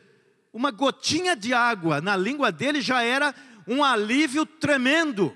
uma 0.52 0.70
gotinha 0.70 1.34
de 1.34 1.54
água 1.54 2.02
na 2.02 2.18
língua 2.18 2.52
dele 2.52 2.82
já 2.82 3.02
era 3.02 3.34
um 3.66 3.82
alívio 3.82 4.44
tremendo. 4.44 5.34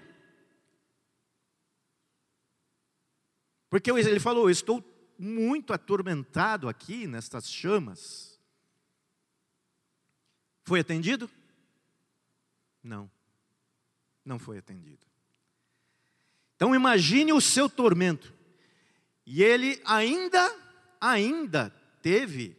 Porque 3.71 3.91
ele 3.91 4.21
falou: 4.21 4.51
Estou 4.51 4.85
muito 5.19 5.73
atormentado 5.73 6.69
aqui 6.69 7.07
nestas 7.07 7.51
chamas. 7.51 8.39
Foi 10.63 10.79
atendido? 10.79 11.31
Não, 12.83 13.11
não 14.23 14.39
foi 14.39 14.59
atendido. 14.59 15.16
Então 16.57 16.75
imagine 16.75 17.33
o 17.33 17.41
seu 17.41 17.69
tormento. 17.69 18.35
E 19.25 19.43
ele 19.43 19.81
ainda, 19.85 20.55
ainda 21.01 21.71
teve, 22.01 22.57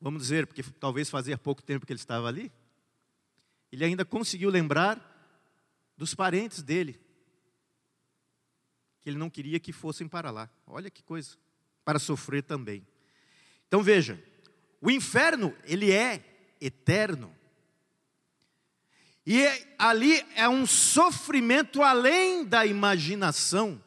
vamos 0.00 0.22
dizer, 0.22 0.46
porque 0.46 0.62
talvez 0.62 1.10
fazia 1.10 1.36
pouco 1.36 1.62
tempo 1.62 1.86
que 1.86 1.92
ele 1.92 2.00
estava 2.00 2.26
ali, 2.26 2.50
ele 3.70 3.84
ainda 3.84 4.04
conseguiu 4.04 4.48
lembrar 4.48 5.04
dos 5.96 6.14
parentes 6.14 6.62
dele, 6.62 6.98
que 9.00 9.10
ele 9.10 9.18
não 9.18 9.28
queria 9.28 9.60
que 9.60 9.72
fossem 9.72 10.08
para 10.08 10.30
lá. 10.30 10.48
Olha 10.66 10.90
que 10.90 11.02
coisa, 11.02 11.36
para 11.84 11.98
sofrer 11.98 12.42
também. 12.42 12.86
Então 13.66 13.82
veja, 13.82 14.22
o 14.80 14.90
inferno, 14.90 15.54
ele 15.64 15.90
é 15.92 16.56
eterno. 16.60 17.36
E 19.30 19.42
é, 19.42 19.76
ali 19.78 20.24
é 20.36 20.48
um 20.48 20.64
sofrimento 20.64 21.82
além 21.82 22.46
da 22.46 22.64
imaginação. 22.64 23.78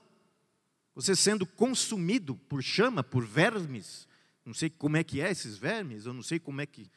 Você 0.93 1.15
sendo 1.15 1.47
consumido 1.47 2.35
por 2.35 2.61
chama, 2.61 3.03
por 3.03 3.25
vermes. 3.25 4.07
Não 4.45 4.53
sei 4.53 4.69
como 4.69 4.97
é 4.97 5.03
que 5.03 5.19
é 5.19 5.31
esses 5.31 5.57
vermes, 5.57 6.05
eu 6.05 6.13
não 6.13 6.21
sei 6.21 6.39
como 6.39 6.61
é 6.61 6.67
que, 6.67 6.91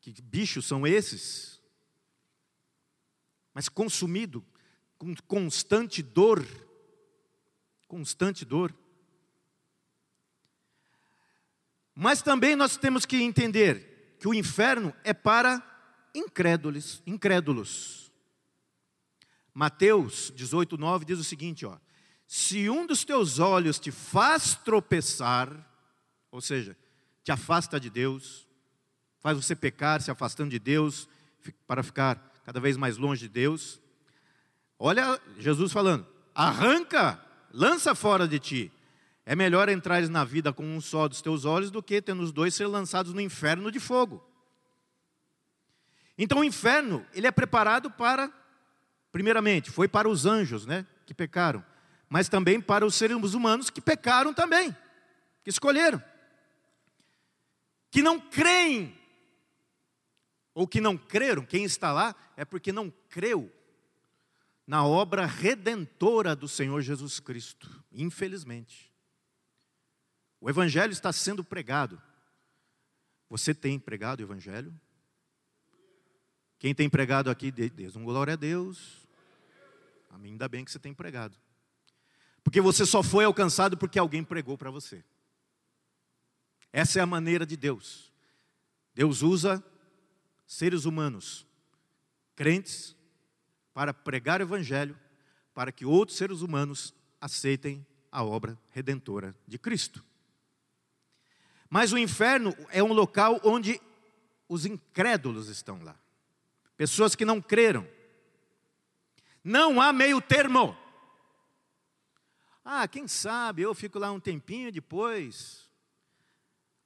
que 0.00 0.10
bichos 0.22 0.64
são 0.64 0.86
esses. 0.86 1.60
Mas 3.52 3.68
consumido 3.68 4.42
com 4.96 5.14
constante 5.28 6.02
dor, 6.02 6.42
constante 7.86 8.46
dor. 8.46 8.74
Mas 11.94 12.22
também 12.22 12.56
nós 12.56 12.78
temos 12.78 13.04
que 13.04 13.18
entender 13.18 14.16
que 14.18 14.26
o 14.26 14.32
inferno 14.32 14.96
é 15.04 15.12
para 15.12 15.75
incrédulos, 16.16 17.02
incrédulos. 17.06 18.10
Mateus 19.52 20.32
18, 20.34 20.76
9 20.76 21.04
diz 21.04 21.18
o 21.18 21.24
seguinte: 21.24 21.64
ó, 21.66 21.76
se 22.26 22.68
um 22.68 22.86
dos 22.86 23.04
teus 23.04 23.38
olhos 23.38 23.78
te 23.78 23.90
faz 23.90 24.54
tropeçar, 24.54 25.50
ou 26.30 26.40
seja, 26.40 26.76
te 27.22 27.30
afasta 27.30 27.78
de 27.78 27.88
Deus, 27.88 28.46
faz 29.20 29.36
você 29.36 29.54
pecar, 29.54 30.00
se 30.00 30.10
afastando 30.10 30.50
de 30.50 30.58
Deus, 30.58 31.08
para 31.66 31.82
ficar 31.82 32.32
cada 32.44 32.60
vez 32.60 32.76
mais 32.76 32.96
longe 32.96 33.22
de 33.22 33.28
Deus. 33.28 33.80
Olha 34.78 35.20
Jesus 35.38 35.72
falando: 35.72 36.06
arranca 36.34 37.20
lança 37.52 37.94
fora 37.94 38.28
de 38.28 38.38
ti. 38.38 38.72
É 39.24 39.34
melhor 39.34 39.68
entrares 39.68 40.08
na 40.08 40.22
vida 40.22 40.52
com 40.52 40.64
um 40.64 40.80
só 40.80 41.08
dos 41.08 41.20
teus 41.20 41.44
olhos 41.44 41.70
do 41.70 41.82
que 41.82 42.00
tendo 42.00 42.22
os 42.22 42.30
dois 42.30 42.54
ser 42.54 42.66
lançados 42.66 43.12
no 43.12 43.20
inferno 43.20 43.72
de 43.72 43.80
fogo. 43.80 44.24
Então 46.18 46.38
o 46.38 46.44
inferno, 46.44 47.06
ele 47.12 47.26
é 47.26 47.30
preparado 47.30 47.90
para, 47.90 48.32
primeiramente, 49.12 49.70
foi 49.70 49.86
para 49.86 50.08
os 50.08 50.24
anjos, 50.24 50.64
né, 50.64 50.86
que 51.04 51.12
pecaram, 51.12 51.64
mas 52.08 52.28
também 52.28 52.60
para 52.60 52.86
os 52.86 52.94
seres 52.94 53.34
humanos 53.34 53.70
que 53.70 53.80
pecaram 53.80 54.32
também, 54.32 54.74
que 55.44 55.50
escolheram, 55.50 56.02
que 57.90 58.02
não 58.02 58.18
creem, 58.18 58.96
ou 60.54 60.66
que 60.66 60.80
não 60.80 60.96
creram, 60.96 61.44
quem 61.44 61.64
está 61.64 61.92
lá 61.92 62.14
é 62.36 62.44
porque 62.44 62.72
não 62.72 62.90
creu 63.10 63.52
na 64.66 64.84
obra 64.84 65.26
redentora 65.26 66.34
do 66.34 66.48
Senhor 66.48 66.80
Jesus 66.80 67.20
Cristo, 67.20 67.84
infelizmente. 67.92 68.92
O 70.40 70.50
Evangelho 70.50 70.92
está 70.92 71.12
sendo 71.12 71.44
pregado. 71.44 72.00
Você 73.28 73.54
tem 73.54 73.78
pregado 73.78 74.20
o 74.20 74.26
Evangelho? 74.26 74.74
Quem 76.66 76.74
tem 76.74 76.90
pregado 76.90 77.30
aqui, 77.30 77.52
diz 77.52 77.94
um 77.94 78.02
glória 78.02 78.32
a 78.32 78.36
Deus. 78.36 79.06
A 80.10 80.18
mim 80.18 80.30
ainda 80.30 80.48
bem 80.48 80.64
que 80.64 80.70
você 80.72 80.80
tem 80.80 80.92
pregado. 80.92 81.38
Porque 82.42 82.60
você 82.60 82.84
só 82.84 83.04
foi 83.04 83.24
alcançado 83.24 83.76
porque 83.76 84.00
alguém 84.00 84.24
pregou 84.24 84.58
para 84.58 84.68
você. 84.68 85.04
Essa 86.72 86.98
é 86.98 87.02
a 87.02 87.06
maneira 87.06 87.46
de 87.46 87.56
Deus. 87.56 88.12
Deus 88.92 89.22
usa 89.22 89.64
seres 90.44 90.86
humanos, 90.86 91.46
crentes, 92.34 92.96
para 93.72 93.94
pregar 93.94 94.40
o 94.40 94.42
Evangelho, 94.42 94.98
para 95.54 95.70
que 95.70 95.86
outros 95.86 96.18
seres 96.18 96.40
humanos 96.40 96.92
aceitem 97.20 97.86
a 98.10 98.24
obra 98.24 98.58
redentora 98.72 99.36
de 99.46 99.56
Cristo. 99.56 100.04
Mas 101.70 101.92
o 101.92 101.96
inferno 101.96 102.52
é 102.70 102.82
um 102.82 102.92
local 102.92 103.40
onde 103.44 103.80
os 104.48 104.66
incrédulos 104.66 105.46
estão 105.46 105.80
lá, 105.84 105.96
pessoas 106.76 107.14
que 107.14 107.24
não 107.24 107.40
creram. 107.40 107.88
Não 109.42 109.80
há 109.80 109.92
meio 109.92 110.20
termo. 110.20 110.76
Ah, 112.64 112.88
quem 112.88 113.06
sabe 113.06 113.62
eu 113.62 113.74
fico 113.74 113.98
lá 113.98 114.10
um 114.10 114.20
tempinho 114.20 114.72
depois. 114.72 115.70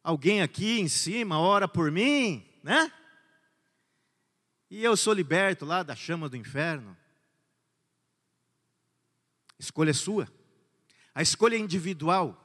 Alguém 0.03 0.43
aqui 0.43 0.79
em 0.79 0.89
cima 0.89 1.39
ora 1.39 1.67
por 1.67 1.91
mim, 1.91 2.47
né? 2.63 2.93
E 4.71 4.85
eu 4.85 4.97
sou 4.97 5.13
liberto 5.13 5.65
lá 5.65 5.83
da 5.83 5.97
chama 5.97 6.29
do 6.29 6.37
inferno. 6.37 6.97
Escolha 9.59 9.93
sua. 9.93 10.31
A 11.15 11.23
escolha 11.23 11.57
é 11.57 11.59
individual. 11.59 12.37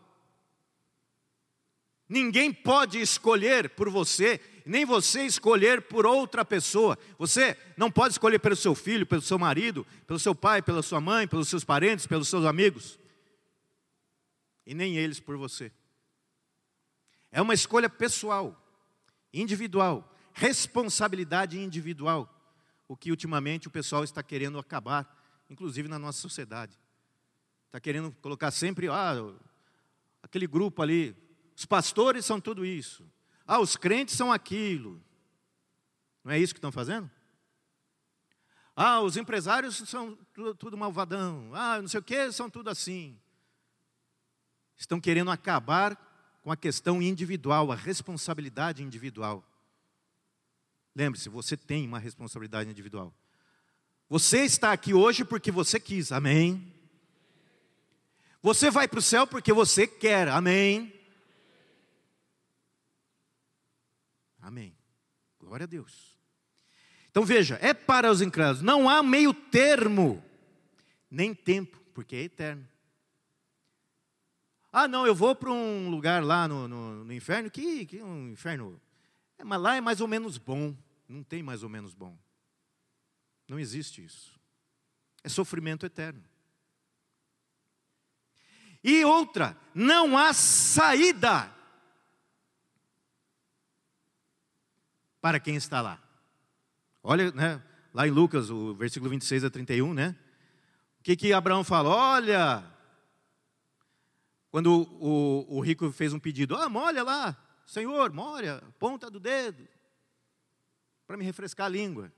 Ninguém 2.07 2.53
pode 2.53 2.99
escolher 2.99 3.69
por 3.69 3.89
você 3.89 4.39
nem 4.65 4.83
você 4.83 5.23
escolher 5.25 5.83
por 5.83 6.05
outra 6.05 6.43
pessoa. 6.43 6.97
Você 7.19 7.55
não 7.77 7.91
pode 7.91 8.13
escolher 8.13 8.39
pelo 8.39 8.55
seu 8.55 8.73
filho, 8.73 9.05
pelo 9.05 9.21
seu 9.21 9.37
marido, 9.37 9.85
pelo 10.07 10.17
seu 10.17 10.33
pai, 10.33 10.61
pela 10.61 10.81
sua 10.81 10.99
mãe, 10.99 11.27
pelos 11.27 11.47
seus 11.47 11.63
parentes, 11.63 12.07
pelos 12.07 12.27
seus 12.27 12.45
amigos. 12.45 12.99
E 14.65 14.73
nem 14.73 14.97
eles 14.97 15.19
por 15.19 15.37
você. 15.37 15.71
É 17.31 17.39
uma 17.41 17.53
escolha 17.53 17.89
pessoal, 17.89 18.59
individual, 19.31 20.11
responsabilidade 20.33 21.59
individual. 21.59 22.31
O 22.87 22.97
que 22.97 23.11
ultimamente 23.11 23.67
o 23.67 23.71
pessoal 23.71 24.03
está 24.03 24.23
querendo 24.23 24.57
acabar, 24.57 25.07
inclusive 25.47 25.87
na 25.87 25.99
nossa 25.99 26.19
sociedade. 26.19 26.79
Está 27.67 27.79
querendo 27.79 28.11
colocar 28.21 28.49
sempre, 28.49 28.87
ah, 28.87 29.31
aquele 30.23 30.47
grupo 30.47 30.81
ali, 30.81 31.15
os 31.55 31.65
pastores 31.65 32.25
são 32.25 32.41
tudo 32.41 32.65
isso. 32.65 33.05
Ah, 33.45 33.59
os 33.59 33.75
crentes 33.75 34.15
são 34.15 34.31
aquilo. 34.31 35.01
Não 36.23 36.31
é 36.31 36.39
isso 36.39 36.53
que 36.53 36.57
estão 36.57 36.71
fazendo? 36.71 37.09
Ah, 38.75 38.99
os 39.01 39.15
empresários 39.15 39.75
são 39.75 40.17
tudo, 40.33 40.55
tudo 40.55 40.77
malvadão. 40.77 41.51
Ah, 41.53 41.81
não 41.81 41.87
sei 41.87 41.99
o 41.99 42.03
que, 42.03 42.31
são 42.31 42.49
tudo 42.49 42.69
assim. 42.69 43.17
Estão 44.75 44.99
querendo 44.99 45.31
acabar 45.31 45.95
com 46.41 46.51
a 46.51 46.57
questão 46.57 47.01
individual, 47.01 47.71
a 47.71 47.75
responsabilidade 47.75 48.83
individual. 48.83 49.43
Lembre-se, 50.95 51.29
você 51.29 51.55
tem 51.55 51.87
uma 51.87 51.99
responsabilidade 51.99 52.69
individual. 52.69 53.13
Você 54.09 54.41
está 54.41 54.71
aqui 54.71 54.93
hoje 54.93 55.25
porque 55.25 55.51
você 55.51 55.79
quis, 55.79 56.11
amém? 56.11 56.73
Você 58.41 58.69
vai 58.69 58.87
para 58.87 58.99
o 58.99 59.01
céu 59.01 59.25
porque 59.25 59.51
você 59.51 59.87
quer, 59.87 60.27
amém? 60.27 60.93
Amém. 64.45 64.77
Glória 65.39 65.63
a 65.63 65.67
Deus. 65.67 66.15
Então 67.09 67.25
veja, 67.25 67.57
é 67.63 67.73
para 67.73 68.11
os 68.11 68.21
incrédulos, 68.21 68.61
não 68.61 68.87
há 68.87 69.01
meio 69.01 69.33
termo, 69.33 70.23
nem 71.09 71.33
tempo, 71.33 71.81
porque 71.95 72.15
é 72.15 72.21
eterno. 72.21 72.67
Ah, 74.71 74.87
não, 74.87 75.07
eu 75.07 75.15
vou 75.15 75.35
para 75.35 75.51
um 75.51 75.89
lugar 75.89 76.23
lá 76.23 76.47
no, 76.47 76.67
no, 76.67 77.05
no 77.05 77.11
inferno, 77.11 77.49
que, 77.49 77.87
que 77.87 78.03
um 78.03 78.29
inferno, 78.29 78.79
é, 79.39 79.43
mas 79.43 79.59
lá 79.59 79.77
é 79.77 79.81
mais 79.81 79.99
ou 79.99 80.07
menos 80.07 80.37
bom. 80.37 80.77
Não 81.09 81.23
tem 81.23 81.41
mais 81.41 81.63
ou 81.63 81.69
menos 81.69 81.95
bom. 81.95 82.15
Não 83.47 83.57
existe 83.57 84.05
isso. 84.05 84.39
É 85.23 85.29
sofrimento 85.29 85.87
eterno. 85.87 86.23
E 88.83 89.03
outra, 89.05 89.57
não 89.73 90.15
há 90.15 90.33
saída 90.33 91.54
para 95.25 95.39
quem 95.39 95.55
está 95.55 95.81
lá. 95.81 95.99
Olha, 97.01 97.31
né, 97.31 97.59
lá 97.91 98.07
em 98.07 98.11
Lucas, 98.11 98.51
o 98.51 98.75
versículo 98.75 99.09
26 99.09 99.43
a 99.43 99.49
31, 99.49 99.91
né? 99.91 100.15
O 100.99 101.03
que, 101.03 101.15
que 101.15 101.33
Abraão 101.33 101.63
fala? 101.63 101.89
Olha, 101.89 102.63
quando 104.51 104.87
o, 105.01 105.47
o, 105.49 105.59
rico 105.61 105.91
fez 105.91 106.13
um 106.13 106.19
pedido, 106.19 106.55
ah, 106.55 106.69
molha 106.69 107.01
lá, 107.01 107.35
Senhor, 107.65 108.13
molha, 108.13 108.61
ponta 108.77 109.09
do 109.09 109.19
dedo, 109.19 109.67
para 111.07 111.17
me 111.17 111.25
refrescar 111.25 111.65
a 111.65 111.69
língua. 111.69 112.13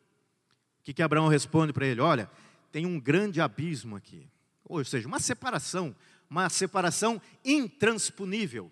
O 0.81 0.83
que, 0.83 0.93
que 0.93 1.01
Abraão 1.01 1.29
responde 1.29 1.71
para 1.71 1.85
ele? 1.85 2.01
Olha, 2.01 2.29
tem 2.73 2.85
um 2.85 2.99
grande 2.99 3.39
abismo 3.39 3.95
aqui. 3.95 4.29
Ou 4.65 4.83
seja, 4.83 5.07
uma 5.07 5.21
separação, 5.21 5.95
uma 6.29 6.49
separação 6.49 7.21
intransponível 7.45 8.69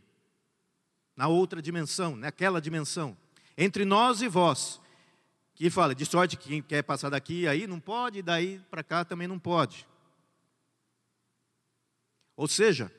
na 1.16 1.30
outra 1.30 1.62
dimensão, 1.62 2.18
naquela 2.18 2.60
dimensão 2.60 3.16
entre 3.58 3.86
nós 3.86 4.22
e 4.22 4.28
vós. 4.28 4.82
Que 5.54 5.70
fala, 5.70 5.96
de 5.96 6.06
sorte 6.06 6.36
que 6.36 6.50
quem 6.50 6.62
quer 6.62 6.84
passar 6.84 7.10
daqui 7.10 7.48
aí 7.48 7.66
não 7.66 7.80
pode, 7.80 8.20
e 8.20 8.22
daí 8.22 8.60
para 8.70 8.84
cá 8.84 9.06
também 9.06 9.28
não 9.28 9.40
pode. 9.40 9.88
Ou 12.36 12.48
seja, 12.48 12.92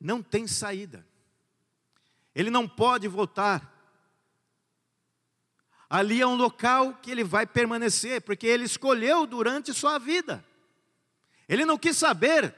não 0.00 0.22
tem 0.22 0.46
saída. 0.46 1.06
Ele 2.34 2.50
não 2.50 2.66
pode 2.66 3.06
voltar. 3.06 3.74
Ali 5.90 6.20
é 6.20 6.26
um 6.26 6.36
local 6.36 6.94
que 6.94 7.10
ele 7.10 7.24
vai 7.24 7.46
permanecer, 7.46 8.22
porque 8.22 8.46
ele 8.46 8.64
escolheu 8.64 9.26
durante 9.26 9.74
sua 9.74 9.98
vida. 9.98 10.44
Ele 11.46 11.64
não 11.64 11.76
quis 11.76 11.96
saber 11.96 12.54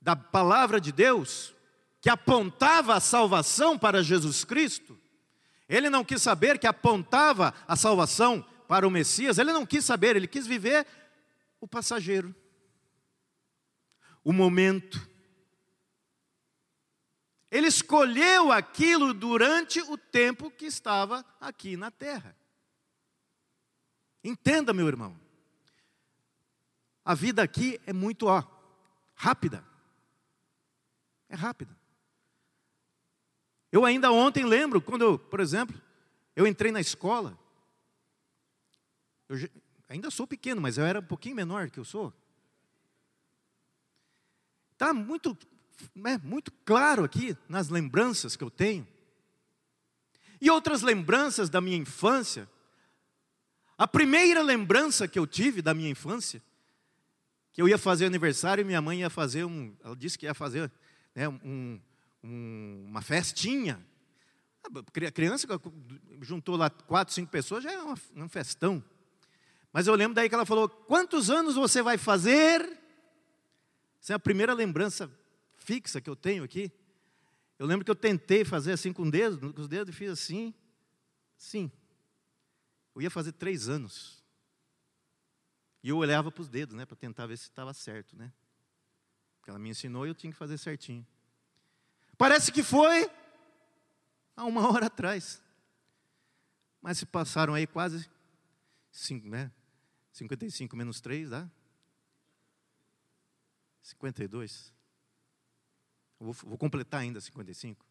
da 0.00 0.14
palavra 0.14 0.80
de 0.80 0.92
Deus, 0.92 1.54
que 2.00 2.10
apontava 2.10 2.94
a 2.94 3.00
salvação 3.00 3.78
para 3.78 4.02
Jesus 4.02 4.44
Cristo. 4.44 4.99
Ele 5.70 5.88
não 5.88 6.04
quis 6.04 6.20
saber 6.20 6.58
que 6.58 6.66
apontava 6.66 7.54
a 7.68 7.76
salvação 7.76 8.44
para 8.66 8.86
o 8.86 8.90
Messias, 8.90 9.38
ele 9.38 9.52
não 9.52 9.64
quis 9.64 9.84
saber, 9.84 10.16
ele 10.16 10.26
quis 10.26 10.44
viver 10.44 10.84
o 11.60 11.68
passageiro, 11.68 12.34
o 14.24 14.32
momento. 14.32 15.08
Ele 17.52 17.68
escolheu 17.68 18.50
aquilo 18.50 19.14
durante 19.14 19.80
o 19.80 19.96
tempo 19.96 20.50
que 20.50 20.66
estava 20.66 21.24
aqui 21.40 21.76
na 21.76 21.90
terra. 21.92 22.36
Entenda, 24.24 24.72
meu 24.72 24.88
irmão. 24.88 25.16
A 27.04 27.14
vida 27.14 27.44
aqui 27.44 27.80
é 27.86 27.92
muito 27.92 28.26
ó, 28.26 28.42
rápida. 29.14 29.64
É 31.28 31.36
rápida. 31.36 31.79
Eu 33.72 33.84
ainda 33.84 34.10
ontem 34.10 34.44
lembro, 34.44 34.80
quando 34.80 35.02
eu, 35.02 35.18
por 35.18 35.40
exemplo, 35.40 35.80
eu 36.34 36.46
entrei 36.46 36.72
na 36.72 36.80
escola. 36.80 37.38
Eu 39.28 39.48
ainda 39.88 40.10
sou 40.10 40.26
pequeno, 40.26 40.60
mas 40.60 40.76
eu 40.76 40.84
era 40.84 41.00
um 41.00 41.04
pouquinho 41.04 41.36
menor 41.36 41.70
que 41.70 41.78
eu 41.78 41.84
sou. 41.84 42.12
Está 44.72 44.92
muito, 44.92 45.36
né, 45.94 46.20
muito 46.24 46.50
claro 46.64 47.04
aqui 47.04 47.36
nas 47.48 47.68
lembranças 47.68 48.34
que 48.34 48.42
eu 48.42 48.50
tenho. 48.50 48.86
E 50.40 50.50
outras 50.50 50.82
lembranças 50.82 51.50
da 51.50 51.60
minha 51.60 51.76
infância. 51.76 52.48
A 53.76 53.86
primeira 53.86 54.42
lembrança 54.42 55.06
que 55.06 55.18
eu 55.18 55.26
tive 55.26 55.62
da 55.62 55.74
minha 55.74 55.90
infância, 55.90 56.42
que 57.52 57.60
eu 57.60 57.68
ia 57.68 57.78
fazer 57.78 58.06
aniversário 58.06 58.62
e 58.62 58.64
minha 58.64 58.80
mãe 58.80 59.00
ia 59.00 59.10
fazer 59.10 59.44
um, 59.44 59.76
ela 59.84 59.94
disse 59.94 60.18
que 60.18 60.26
ia 60.26 60.34
fazer 60.34 60.70
né, 61.14 61.28
um, 61.28 61.80
um, 62.22 62.86
uma 62.88 63.02
festinha. 63.02 63.84
A 64.64 65.10
criança 65.10 65.46
juntou 66.20 66.56
lá 66.56 66.68
quatro, 66.68 67.14
cinco 67.14 67.30
pessoas, 67.30 67.64
já 67.64 67.72
é 67.72 67.82
uma, 67.82 67.98
um 68.16 68.28
festão. 68.28 68.84
Mas 69.72 69.86
eu 69.86 69.94
lembro 69.94 70.14
daí 70.14 70.28
que 70.28 70.34
ela 70.34 70.46
falou: 70.46 70.68
Quantos 70.68 71.30
anos 71.30 71.54
você 71.54 71.82
vai 71.82 71.96
fazer? 71.96 72.60
Essa 74.02 74.14
é 74.14 74.16
a 74.16 74.18
primeira 74.18 74.54
lembrança 74.54 75.10
fixa 75.56 76.00
que 76.00 76.08
eu 76.08 76.16
tenho 76.16 76.44
aqui. 76.44 76.72
Eu 77.58 77.66
lembro 77.66 77.84
que 77.84 77.90
eu 77.90 77.96
tentei 77.96 78.44
fazer 78.44 78.72
assim 78.72 78.92
com, 78.92 79.08
dedos, 79.08 79.38
com 79.38 79.60
os 79.60 79.68
dedos 79.68 79.94
e 79.94 79.96
fiz 79.96 80.10
assim. 80.10 80.54
Sim. 81.36 81.70
Eu 82.94 83.02
ia 83.02 83.10
fazer 83.10 83.32
três 83.32 83.68
anos. 83.68 84.24
E 85.82 85.90
eu 85.90 85.96
olhava 85.96 86.30
para 86.30 86.42
os 86.42 86.48
dedos, 86.48 86.74
né, 86.74 86.84
para 86.84 86.96
tentar 86.96 87.26
ver 87.26 87.36
se 87.38 87.44
estava 87.44 87.72
certo, 87.72 88.16
né? 88.16 88.32
Porque 89.36 89.50
ela 89.50 89.58
me 89.58 89.70
ensinou 89.70 90.06
e 90.06 90.10
eu 90.10 90.14
tinha 90.14 90.32
que 90.32 90.38
fazer 90.38 90.58
certinho. 90.58 91.06
Parece 92.20 92.52
que 92.52 92.62
foi 92.62 93.10
há 94.36 94.44
uma 94.44 94.70
hora 94.70 94.88
atrás. 94.88 95.42
Mas 96.82 96.98
se 96.98 97.06
passaram 97.06 97.54
aí 97.54 97.66
quase 97.66 98.10
cinco, 98.92 99.26
né? 99.26 99.50
55 100.12 100.76
menos 100.76 101.00
3 101.00 101.30
dá? 101.30 101.48
52. 103.80 104.70
Vou, 106.18 106.34
vou 106.34 106.58
completar 106.58 107.00
ainda 107.00 107.22
55. 107.22 107.86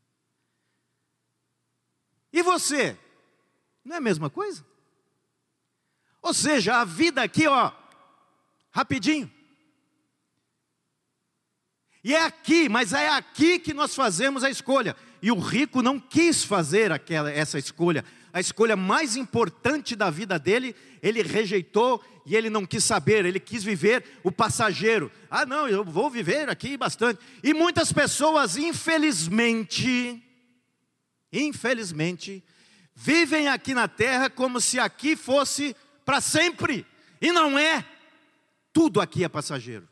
E 2.31 2.43
você? 2.43 2.99
Não 3.83 3.95
é 3.95 3.97
a 3.97 4.01
mesma 4.01 4.29
coisa? 4.29 4.63
Ou 6.21 6.35
seja, 6.35 6.79
a 6.79 6.85
vida 6.85 7.23
aqui, 7.23 7.47
ó, 7.47 7.71
rapidinho. 8.69 9.38
E 12.03 12.15
é 12.15 12.23
aqui, 12.23 12.69
mas 12.69 12.93
é 12.93 13.09
aqui 13.09 13.59
que 13.59 13.73
nós 13.73 13.93
fazemos 13.93 14.43
a 14.43 14.49
escolha. 14.49 14.95
E 15.21 15.31
o 15.31 15.39
rico 15.39 15.81
não 15.81 15.99
quis 15.99 16.43
fazer 16.43 16.91
aquela, 16.91 17.29
essa 17.29 17.59
escolha. 17.59 18.05
A 18.31 18.39
escolha 18.39 18.75
mais 18.75 19.15
importante 19.15 19.95
da 19.95 20.09
vida 20.09 20.39
dele, 20.39 20.75
ele 21.01 21.21
rejeitou 21.21 22.03
e 22.25 22.35
ele 22.35 22.49
não 22.49 22.65
quis 22.65 22.83
saber, 22.83 23.25
ele 23.25 23.39
quis 23.39 23.63
viver 23.63 24.03
o 24.23 24.31
passageiro. 24.31 25.11
Ah, 25.29 25.45
não, 25.45 25.67
eu 25.67 25.83
vou 25.83 26.09
viver 26.09 26.47
aqui 26.49 26.77
bastante. 26.77 27.19
E 27.43 27.53
muitas 27.53 27.91
pessoas, 27.91 28.55
infelizmente, 28.55 30.23
infelizmente, 31.33 32.43
vivem 32.95 33.47
aqui 33.47 33.73
na 33.73 33.87
terra 33.87 34.29
como 34.29 34.61
se 34.61 34.79
aqui 34.79 35.15
fosse 35.15 35.75
para 36.05 36.21
sempre. 36.21 36.85
E 37.19 37.31
não 37.31 37.59
é. 37.59 37.83
Tudo 38.71 39.01
aqui 39.01 39.23
é 39.23 39.29
passageiro. 39.29 39.87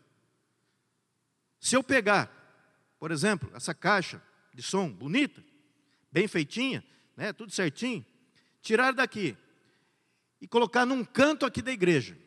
Se 1.59 1.75
eu 1.75 1.83
pegar, 1.83 2.31
por 2.99 3.11
exemplo, 3.11 3.49
essa 3.55 3.73
caixa 3.73 4.21
de 4.53 4.61
som 4.61 4.91
bonita, 4.91 5.43
bem 6.11 6.27
feitinha, 6.27 6.83
né, 7.15 7.33
tudo 7.33 7.51
certinho, 7.51 8.05
tirar 8.61 8.93
daqui 8.93 9.37
e 10.39 10.47
colocar 10.47 10.85
num 10.85 11.03
canto 11.03 11.45
aqui 11.45 11.61
da 11.61 11.71
igreja. 11.71 12.17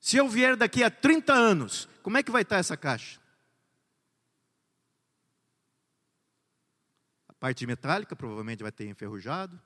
Se 0.00 0.16
eu 0.16 0.28
vier 0.28 0.56
daqui 0.56 0.82
a 0.84 0.90
30 0.90 1.32
anos, 1.32 1.88
como 2.02 2.16
é 2.16 2.22
que 2.22 2.30
vai 2.30 2.42
estar 2.42 2.56
essa 2.58 2.76
caixa? 2.76 3.20
A 7.28 7.32
parte 7.34 7.66
metálica 7.66 8.14
provavelmente 8.14 8.62
vai 8.62 8.72
ter 8.72 8.86
enferrujado. 8.86 9.60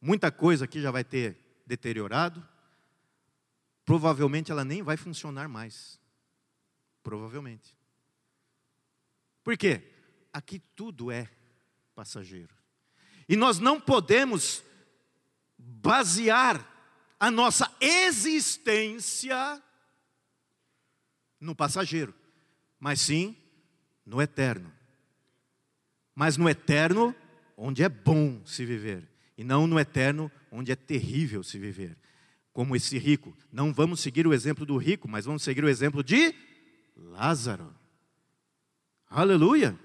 Muita 0.00 0.30
coisa 0.30 0.64
aqui 0.64 0.80
já 0.80 0.90
vai 0.90 1.04
ter 1.04 1.36
deteriorado. 1.66 2.46
Provavelmente 3.84 4.50
ela 4.50 4.64
nem 4.64 4.82
vai 4.82 4.96
funcionar 4.96 5.48
mais. 5.48 6.00
Provavelmente. 7.02 7.76
Por 9.42 9.56
quê? 9.56 9.82
Aqui 10.32 10.60
tudo 10.76 11.10
é 11.10 11.30
passageiro. 11.94 12.54
E 13.28 13.36
nós 13.36 13.58
não 13.58 13.80
podemos 13.80 14.62
basear 15.58 16.66
a 17.18 17.30
nossa 17.30 17.74
existência 17.80 19.62
no 21.40 21.54
passageiro, 21.54 22.14
mas 22.78 23.00
sim 23.00 23.36
no 24.04 24.22
eterno. 24.22 24.72
Mas 26.14 26.36
no 26.36 26.48
eterno, 26.48 27.14
onde 27.56 27.82
é 27.82 27.88
bom 27.88 28.44
se 28.44 28.64
viver, 28.64 29.08
e 29.36 29.44
não 29.44 29.66
no 29.66 29.78
eterno, 29.78 30.30
onde 30.50 30.72
é 30.72 30.76
terrível 30.76 31.42
se 31.42 31.58
viver. 31.58 31.96
Como 32.52 32.74
esse 32.74 32.98
rico. 32.98 33.36
Não 33.52 33.72
vamos 33.72 34.00
seguir 34.00 34.26
o 34.26 34.34
exemplo 34.34 34.66
do 34.66 34.76
rico, 34.76 35.08
mas 35.08 35.26
vamos 35.26 35.42
seguir 35.42 35.62
o 35.64 35.68
exemplo 35.68 36.02
de 36.02 36.34
Lázaro. 36.98 37.74
Aleluia! 39.08 39.78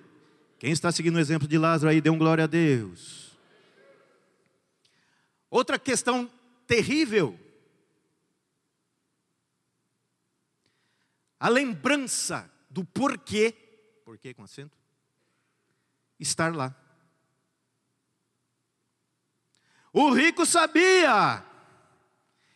Quem 0.60 0.71
está 0.71 0.91
seguindo 0.91 1.15
o 1.15 1.19
exemplo 1.19 1.47
de 1.47 1.58
Lázaro 1.58 1.91
aí, 1.91 2.02
dê 2.02 2.10
um 2.10 2.17
glória 2.17 2.45
a 2.45 2.47
Deus. 2.47 3.38
Outra 5.49 5.78
questão 5.78 6.30
terrível. 6.65 7.39
A 11.39 11.49
lembrança 11.49 12.49
do 12.69 12.84
porquê, 12.84 13.52
porquê 14.04 14.34
com 14.34 14.43
acento, 14.43 14.78
estar 16.19 16.56
lá. 16.56 16.76
O 19.91 20.10
rico 20.12 20.45
sabia, 20.45 21.45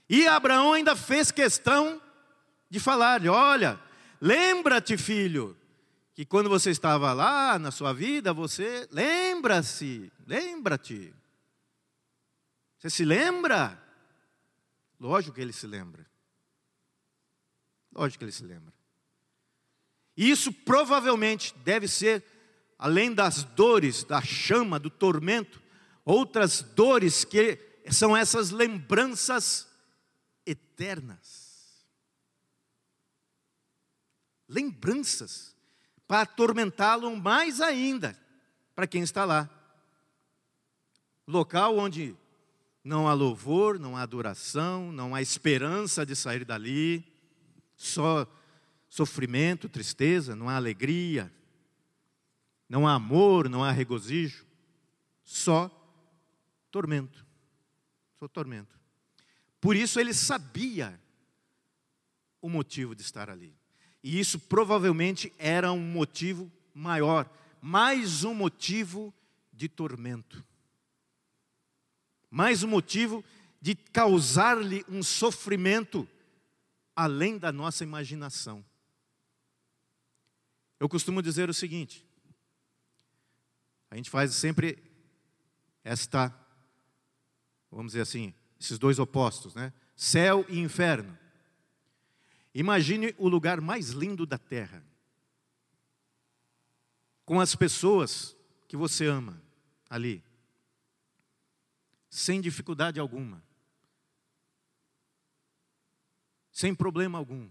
e 0.09 0.25
Abraão 0.25 0.73
ainda 0.73 0.95
fez 0.95 1.29
questão 1.29 2.01
de 2.69 2.79
falar: 2.79 3.21
olha, 3.27 3.79
lembra-te, 4.21 4.97
filho, 4.97 5.55
que 6.13 6.25
quando 6.25 6.49
você 6.49 6.71
estava 6.71 7.13
lá 7.13 7.59
na 7.59 7.71
sua 7.71 7.93
vida, 7.93 8.33
você 8.33 8.87
lembra-se, 8.91 10.11
lembra-te. 10.25 11.13
Você 12.77 12.89
se 12.89 13.05
lembra? 13.05 13.81
Lógico 14.99 15.35
que 15.35 15.41
ele 15.41 15.53
se 15.53 15.67
lembra. 15.67 16.05
Lógico 17.93 18.19
que 18.19 18.25
ele 18.25 18.31
se 18.31 18.43
lembra. 18.43 18.73
E 20.15 20.29
isso 20.29 20.51
provavelmente 20.51 21.53
deve 21.63 21.87
ser, 21.87 22.23
além 22.79 23.13
das 23.13 23.43
dores, 23.43 24.03
da 24.03 24.21
chama, 24.21 24.79
do 24.79 24.89
tormento, 24.89 25.61
outras 26.03 26.61
dores 26.61 27.23
que 27.23 27.59
são 27.91 28.17
essas 28.17 28.49
lembranças 28.49 29.67
eternas. 30.45 31.36
Lembranças 34.47 35.55
para 36.07 36.21
atormentá-lo 36.21 37.15
mais 37.15 37.59
ainda, 37.59 38.17
para 38.75 38.87
quem 38.87 39.01
está 39.01 39.25
lá. 39.25 39.49
Local 41.27 41.77
onde 41.77 42.15
não 42.83 43.07
há 43.07 43.13
louvor, 43.13 43.77
não 43.77 43.97
há 43.97 44.01
adoração, 44.01 44.91
não 44.91 45.13
há 45.13 45.21
esperança 45.21 46.05
de 46.05 46.15
sair 46.15 46.45
dali, 46.45 47.05
só 47.75 48.25
sofrimento, 48.87 49.67
tristeza, 49.67 50.35
não 50.35 50.47
há 50.47 50.55
alegria, 50.55 51.31
não 52.69 52.87
há 52.87 52.93
amor, 52.93 53.49
não 53.49 53.63
há 53.63 53.71
regozijo, 53.71 54.45
só 55.23 55.69
tormento. 56.71 57.25
Só 58.19 58.27
tormento. 58.27 58.79
Por 59.59 59.75
isso 59.75 59.99
ele 59.99 60.13
sabia 60.13 60.99
o 62.41 62.49
motivo 62.49 62.95
de 62.95 63.01
estar 63.01 63.29
ali. 63.29 63.53
E 64.03 64.19
isso 64.19 64.39
provavelmente 64.39 65.33
era 65.37 65.71
um 65.71 65.79
motivo 65.79 66.51
maior, 66.73 67.29
mais 67.61 68.23
um 68.23 68.33
motivo 68.33 69.13
de 69.51 69.67
tormento. 69.67 70.45
Mais 72.29 72.63
um 72.63 72.67
motivo 72.67 73.23
de 73.61 73.75
causar-lhe 73.75 74.85
um 74.87 75.01
sofrimento 75.01 76.07
além 76.95 77.37
da 77.37 77.51
nossa 77.51 77.83
imaginação. 77.83 78.63
Eu 80.79 80.87
costumo 80.87 81.21
dizer 81.21 81.49
o 81.49 81.53
seguinte: 81.53 82.05
a 83.89 83.95
gente 83.95 84.09
faz 84.09 84.33
sempre 84.33 84.77
esta, 85.83 86.33
vamos 87.71 87.93
dizer 87.93 88.01
assim, 88.01 88.33
esses 88.59 88.77
dois 88.77 88.99
opostos, 88.99 89.55
né? 89.55 89.73
Céu 89.95 90.45
e 90.49 90.59
inferno. 90.59 91.17
Imagine 92.53 93.13
o 93.17 93.27
lugar 93.27 93.61
mais 93.61 93.89
lindo 93.89 94.25
da 94.25 94.37
terra, 94.37 94.83
com 97.25 97.39
as 97.39 97.55
pessoas 97.55 98.35
que 98.67 98.77
você 98.77 99.05
ama 99.05 99.41
ali, 99.89 100.23
sem 102.09 102.41
dificuldade 102.41 102.99
alguma, 102.99 103.43
sem 106.51 106.73
problema 106.73 107.17
algum, 107.17 107.49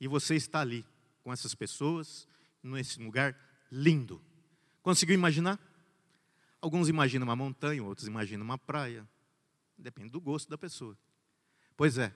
e 0.00 0.08
você 0.08 0.36
está 0.36 0.60
ali 0.60 0.86
com 1.22 1.32
essas 1.32 1.54
pessoas, 1.54 2.26
nesse 2.62 3.02
lugar 3.02 3.36
lindo. 3.70 4.22
Conseguiu 4.82 5.14
imaginar? 5.14 5.58
Alguns 6.60 6.88
imaginam 6.88 7.26
uma 7.26 7.36
montanha, 7.36 7.82
outros 7.82 8.06
imaginam 8.06 8.44
uma 8.44 8.56
praia, 8.56 9.06
depende 9.76 10.10
do 10.10 10.20
gosto 10.20 10.48
da 10.48 10.56
pessoa. 10.56 10.96
Pois 11.76 11.98
é, 11.98 12.14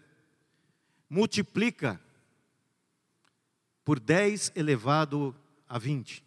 multiplica 1.08 2.00
por 3.84 4.00
10 4.00 4.52
elevado 4.54 5.34
a 5.68 5.78
20. 5.78 6.24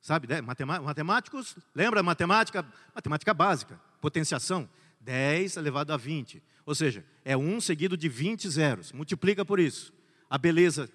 Sabe, 0.00 0.26
né? 0.26 0.40
matemáticos, 0.40 1.56
lembra 1.74 2.02
matemática? 2.02 2.66
Matemática 2.94 3.32
básica, 3.32 3.80
potenciação. 4.00 4.68
10 5.00 5.56
elevado 5.56 5.92
a 5.92 5.96
20. 5.96 6.42
Ou 6.64 6.74
seja, 6.74 7.04
é 7.24 7.36
1 7.36 7.60
seguido 7.60 7.96
de 7.96 8.08
20 8.08 8.48
zeros. 8.48 8.92
Multiplica 8.92 9.44
por 9.44 9.60
isso. 9.60 9.92
A 10.30 10.38
beleza, 10.38 10.90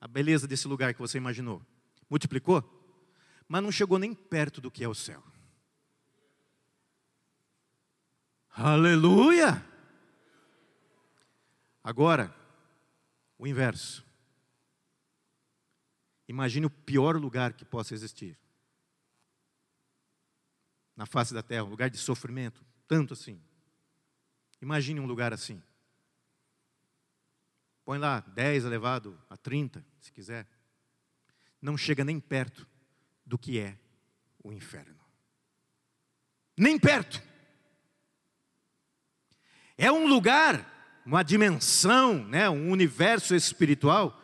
a 0.00 0.08
beleza 0.08 0.46
desse 0.46 0.66
lugar 0.66 0.92
que 0.92 1.00
você 1.00 1.18
imaginou. 1.18 1.62
Multiplicou? 2.10 2.64
Mas 3.48 3.62
não 3.62 3.70
chegou 3.70 3.98
nem 3.98 4.12
perto 4.12 4.60
do 4.60 4.70
que 4.70 4.82
é 4.82 4.88
o 4.88 4.94
céu. 4.94 5.22
Aleluia! 8.50 9.64
Agora, 11.86 12.34
o 13.38 13.46
inverso. 13.46 14.04
Imagine 16.26 16.66
o 16.66 16.70
pior 16.70 17.14
lugar 17.14 17.52
que 17.52 17.64
possa 17.64 17.94
existir. 17.94 18.36
Na 20.96 21.06
face 21.06 21.32
da 21.32 21.44
terra, 21.44 21.62
um 21.62 21.70
lugar 21.70 21.88
de 21.88 21.96
sofrimento, 21.96 22.66
tanto 22.88 23.14
assim. 23.14 23.40
Imagine 24.60 24.98
um 24.98 25.06
lugar 25.06 25.32
assim. 25.32 25.62
Põe 27.84 27.98
lá 27.98 28.18
10 28.18 28.64
elevado 28.64 29.16
a 29.30 29.36
30, 29.36 29.86
se 30.00 30.10
quiser. 30.10 30.44
Não 31.62 31.78
chega 31.78 32.04
nem 32.04 32.18
perto 32.18 32.66
do 33.24 33.38
que 33.38 33.60
é 33.60 33.78
o 34.42 34.52
inferno. 34.52 34.98
Nem 36.56 36.80
perto. 36.80 37.22
É 39.78 39.92
um 39.92 40.08
lugar 40.08 40.74
uma 41.06 41.22
dimensão, 41.22 42.24
né, 42.24 42.50
um 42.50 42.72
universo 42.72 43.32
espiritual, 43.34 44.20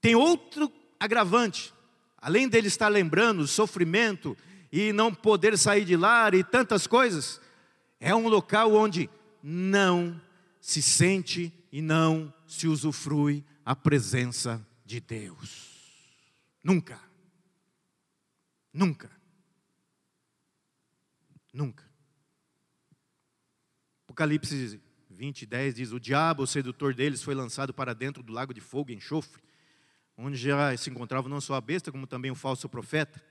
tem 0.00 0.14
outro 0.14 0.72
agravante. 0.98 1.72
Além 2.16 2.48
dele 2.48 2.68
estar 2.68 2.88
lembrando 2.88 3.40
o 3.40 3.46
sofrimento 3.46 4.36
e 4.72 4.90
não 4.90 5.14
poder 5.14 5.58
sair 5.58 5.84
de 5.84 5.96
lá 5.96 6.30
e 6.32 6.42
tantas 6.42 6.86
coisas, 6.86 7.40
é 8.00 8.14
um 8.14 8.26
local 8.26 8.72
onde 8.72 9.10
não 9.42 10.18
se 10.60 10.80
sente 10.80 11.52
e 11.70 11.82
não 11.82 12.32
se 12.46 12.66
usufrui 12.66 13.44
a 13.66 13.76
presença 13.76 14.66
de 14.84 14.98
Deus. 14.98 15.72
Nunca. 16.64 16.98
Nunca. 18.72 19.10
Nunca. 21.52 21.84
Apocalipse 24.04 24.80
20, 25.22 25.46
10 25.46 25.74
diz: 25.76 25.92
O 25.92 26.00
diabo, 26.00 26.42
o 26.42 26.46
sedutor 26.48 26.92
deles, 26.92 27.22
foi 27.22 27.32
lançado 27.32 27.72
para 27.72 27.94
dentro 27.94 28.24
do 28.24 28.32
lago 28.32 28.52
de 28.52 28.60
fogo 28.60 28.90
e 28.90 28.94
enxofre, 28.94 29.40
onde 30.16 30.36
já 30.36 30.76
se 30.76 30.90
encontrava 30.90 31.28
não 31.28 31.40
só 31.40 31.54
a 31.54 31.60
besta, 31.60 31.92
como 31.92 32.08
também 32.08 32.32
o 32.32 32.34
falso 32.34 32.68
profeta. 32.68 33.22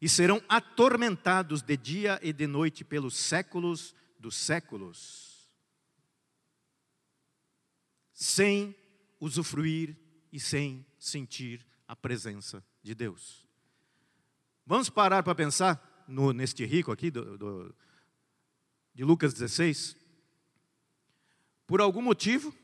e 0.00 0.08
serão 0.08 0.42
atormentados 0.48 1.60
de 1.62 1.76
dia 1.76 2.18
e 2.22 2.32
de 2.32 2.46
noite 2.46 2.84
pelos 2.84 3.16
séculos 3.16 3.94
dos 4.18 4.34
séculos, 4.34 5.50
sem 8.14 8.74
usufruir 9.20 9.94
e 10.32 10.40
sem 10.40 10.86
sentir 10.98 11.66
a 11.86 11.94
presença 11.94 12.64
de 12.82 12.94
Deus. 12.94 13.46
Vamos 14.64 14.88
parar 14.88 15.22
para 15.22 15.34
pensar 15.34 16.04
no, 16.08 16.32
neste 16.32 16.64
rico 16.64 16.90
aqui 16.90 17.10
do, 17.10 17.36
do, 17.36 17.74
de 18.94 19.04
Lucas 19.04 19.34
16? 19.34 20.05
Por 21.66 21.80
algum 21.80 22.00
motivo, 22.00 22.54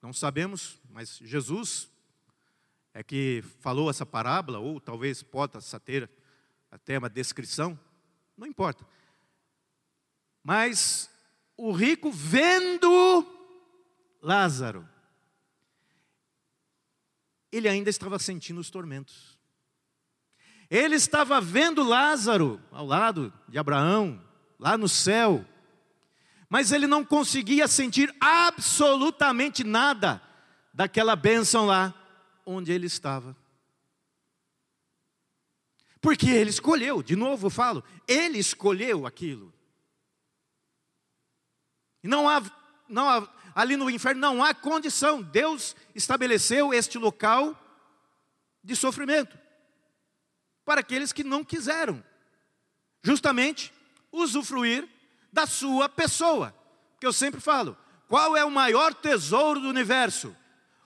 não 0.00 0.12
sabemos, 0.12 0.80
mas 0.90 1.18
Jesus 1.18 1.90
é 2.94 3.02
que 3.02 3.42
falou 3.60 3.90
essa 3.90 4.06
parábola, 4.06 4.58
ou 4.58 4.80
talvez 4.80 5.22
possa 5.22 5.78
ter 5.78 6.10
até 6.70 6.98
uma 6.98 7.10
descrição, 7.10 7.78
não 8.36 8.46
importa. 8.46 8.86
Mas 10.42 11.10
o 11.56 11.72
rico 11.72 12.10
vendo 12.10 13.26
Lázaro, 14.20 14.88
ele 17.50 17.68
ainda 17.68 17.90
estava 17.90 18.18
sentindo 18.18 18.60
os 18.60 18.70
tormentos. 18.70 19.38
Ele 20.70 20.94
estava 20.94 21.38
vendo 21.38 21.82
Lázaro 21.82 22.58
ao 22.70 22.86
lado 22.86 23.30
de 23.46 23.58
Abraão, 23.58 24.26
lá 24.58 24.78
no 24.78 24.88
céu, 24.88 25.44
mas 26.52 26.70
ele 26.70 26.86
não 26.86 27.02
conseguia 27.02 27.66
sentir 27.66 28.14
absolutamente 28.20 29.64
nada 29.64 30.20
daquela 30.70 31.16
bênção 31.16 31.64
lá 31.64 31.94
onde 32.44 32.70
ele 32.70 32.86
estava. 32.86 33.34
Porque 35.98 36.28
ele 36.28 36.50
escolheu, 36.50 37.02
de 37.02 37.16
novo 37.16 37.46
eu 37.46 37.50
falo, 37.50 37.82
ele 38.06 38.38
escolheu 38.38 39.06
aquilo. 39.06 39.50
Não 42.02 42.28
há, 42.28 42.42
não 42.86 43.08
há, 43.08 43.26
ali 43.54 43.74
no 43.74 43.88
inferno 43.88 44.20
não 44.20 44.44
há 44.44 44.52
condição. 44.52 45.22
Deus 45.22 45.74
estabeleceu 45.94 46.74
este 46.74 46.98
local 46.98 47.58
de 48.62 48.76
sofrimento 48.76 49.38
para 50.66 50.82
aqueles 50.82 51.14
que 51.14 51.24
não 51.24 51.42
quiseram, 51.42 52.04
justamente 53.02 53.72
usufruir 54.12 54.86
da 55.32 55.46
sua 55.46 55.88
pessoa. 55.88 56.54
Que 57.00 57.06
eu 57.06 57.12
sempre 57.12 57.40
falo, 57.40 57.76
qual 58.08 58.36
é 58.36 58.44
o 58.44 58.50
maior 58.50 58.92
tesouro 58.94 59.60
do 59.60 59.68
universo? 59.68 60.36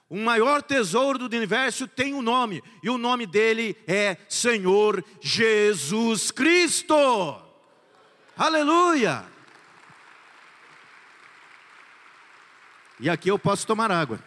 O 0.09 0.17
maior 0.17 0.63
tesouro 0.63 1.19
do 1.19 1.25
universo 1.25 1.87
tem 1.87 2.13
um 2.13 2.21
nome, 2.21 2.63
e 2.81 2.89
o 2.89 2.97
nome 2.97 3.27
dele 3.27 3.75
é 3.85 4.17
Senhor 4.29 5.03
Jesus 5.19 6.31
Cristo. 6.31 6.95
Aleluia! 8.37 9.25
E 12.99 13.09
aqui 13.09 13.29
eu 13.29 13.37
posso 13.37 13.67
tomar 13.67 13.91
água. 13.91 14.23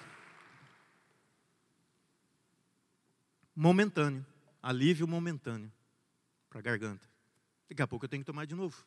Momentâneo, 3.57 4.25
alívio 4.63 5.09
momentâneo 5.09 5.73
para 6.49 6.61
a 6.61 6.63
garganta. 6.63 7.09
Daqui 7.69 7.83
a 7.83 7.87
pouco 7.87 8.05
eu 8.05 8.09
tenho 8.09 8.23
que 8.23 8.27
tomar 8.27 8.47
de 8.47 8.55
novo. 8.55 8.85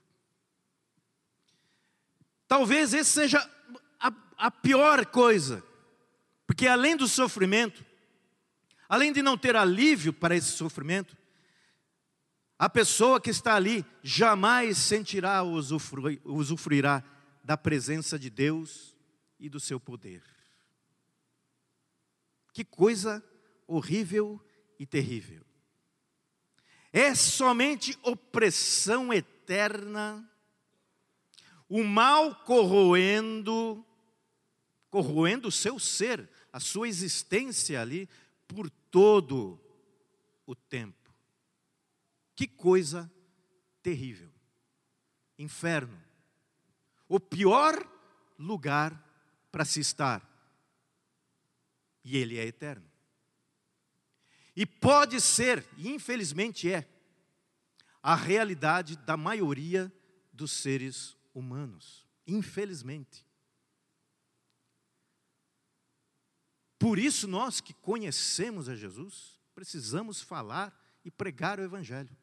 Talvez 2.53 2.93
esse 2.93 3.09
seja 3.09 3.39
a, 3.99 4.13
a 4.37 4.51
pior 4.51 5.07
coisa, 5.07 5.63
porque 6.45 6.67
além 6.67 6.95
do 6.95 7.07
sofrimento, 7.07 7.83
além 8.87 9.11
de 9.11 9.23
não 9.23 9.35
ter 9.35 9.55
alívio 9.55 10.13
para 10.13 10.35
esse 10.35 10.51
sofrimento, 10.51 11.17
a 12.59 12.69
pessoa 12.69 13.19
que 13.19 13.31
está 13.31 13.55
ali 13.55 13.83
jamais 14.03 14.77
sentirá 14.77 15.41
ou 15.41 15.55
usufruirá 16.25 17.03
da 17.43 17.57
presença 17.57 18.19
de 18.19 18.29
Deus 18.29 18.95
e 19.39 19.49
do 19.49 19.59
seu 19.59 19.79
poder. 19.79 20.21
Que 22.53 22.63
coisa 22.63 23.23
horrível 23.65 24.39
e 24.77 24.85
terrível. 24.85 25.43
É 26.91 27.15
somente 27.15 27.97
opressão 28.03 29.11
eterna, 29.11 30.29
o 31.75 31.83
mal 31.83 32.35
corroendo, 32.35 33.83
corroendo 34.91 35.47
o 35.47 35.51
seu 35.51 35.79
ser, 35.79 36.29
a 36.51 36.59
sua 36.59 36.87
existência 36.87 37.81
ali, 37.81 38.07
por 38.47 38.69
todo 38.69 39.59
o 40.45 40.53
tempo. 40.53 41.11
Que 42.35 42.47
coisa 42.47 43.11
terrível. 43.81 44.31
Inferno. 45.39 45.99
O 47.09 47.19
pior 47.19 47.83
lugar 48.37 49.03
para 49.51 49.65
se 49.65 49.79
estar. 49.79 50.21
E 52.03 52.17
ele 52.17 52.37
é 52.37 52.45
eterno. 52.45 52.87
E 54.55 54.63
pode 54.63 55.19
ser, 55.19 55.67
e 55.75 55.89
infelizmente 55.89 56.71
é, 56.71 56.87
a 58.03 58.13
realidade 58.13 58.95
da 58.95 59.17
maioria 59.17 59.91
dos 60.31 60.51
seres 60.51 61.13
humanos. 61.13 61.22
Infelizmente. 62.27 63.25
Por 66.77 66.99
isso, 66.99 67.27
nós 67.27 67.61
que 67.61 67.73
conhecemos 67.73 68.67
a 68.67 68.75
Jesus, 68.75 69.39
precisamos 69.55 70.21
falar 70.21 70.77
e 71.03 71.11
pregar 71.11 71.59
o 71.59 71.63
Evangelho. 71.63 72.15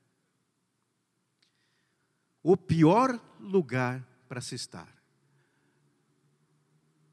O 2.42 2.57
pior 2.57 3.20
lugar 3.38 4.07
para 4.29 4.40
se 4.40 4.55
estar 4.55 5.01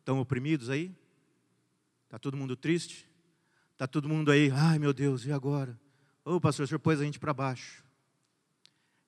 Estão 0.08 0.22
oprimidos 0.22 0.70
aí? 0.70 0.96
Está 2.06 2.18
todo 2.18 2.38
mundo 2.38 2.56
triste? 2.56 3.06
Está 3.74 3.86
todo 3.86 4.08
mundo 4.08 4.32
aí, 4.32 4.50
ai 4.50 4.80
meu 4.80 4.94
Deus, 4.94 5.26
e 5.26 5.34
agora? 5.34 5.78
Ô 6.24 6.36
oh, 6.36 6.40
pastor, 6.40 6.64
o 6.64 6.68
senhor 6.68 6.80
pôs 6.80 7.02
a 7.02 7.04
gente 7.04 7.20
para 7.20 7.34
baixo. 7.34 7.84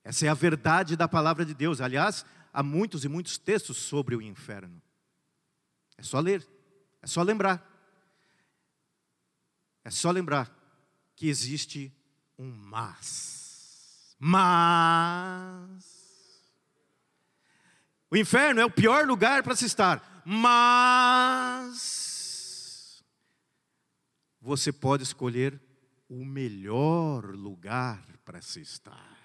Essa 0.03 0.25
é 0.25 0.27
a 0.27 0.33
verdade 0.33 0.97
da 0.97 1.07
palavra 1.07 1.45
de 1.45 1.53
Deus. 1.53 1.79
Aliás, 1.79 2.25
há 2.53 2.63
muitos 2.63 3.05
e 3.05 3.07
muitos 3.07 3.37
textos 3.37 3.77
sobre 3.77 4.15
o 4.15 4.21
inferno. 4.21 4.81
É 5.97 6.03
só 6.03 6.19
ler, 6.19 6.47
é 7.01 7.07
só 7.07 7.21
lembrar. 7.21 7.67
É 9.83 9.89
só 9.89 10.11
lembrar 10.11 10.49
que 11.15 11.27
existe 11.27 11.91
um 12.37 12.51
mas. 12.51 14.15
Mas. 14.19 15.49
O 18.11 18.17
inferno 18.17 18.59
é 18.61 18.65
o 18.65 18.71
pior 18.71 19.05
lugar 19.07 19.43
para 19.43 19.55
se 19.55 19.65
estar 19.65 20.09
mas 20.31 21.83
você 24.39 24.71
pode 24.71 25.01
escolher 25.01 25.59
o 26.07 26.23
melhor 26.23 27.35
lugar 27.35 28.05
para 28.23 28.39
se 28.39 28.61
estar. 28.61 29.18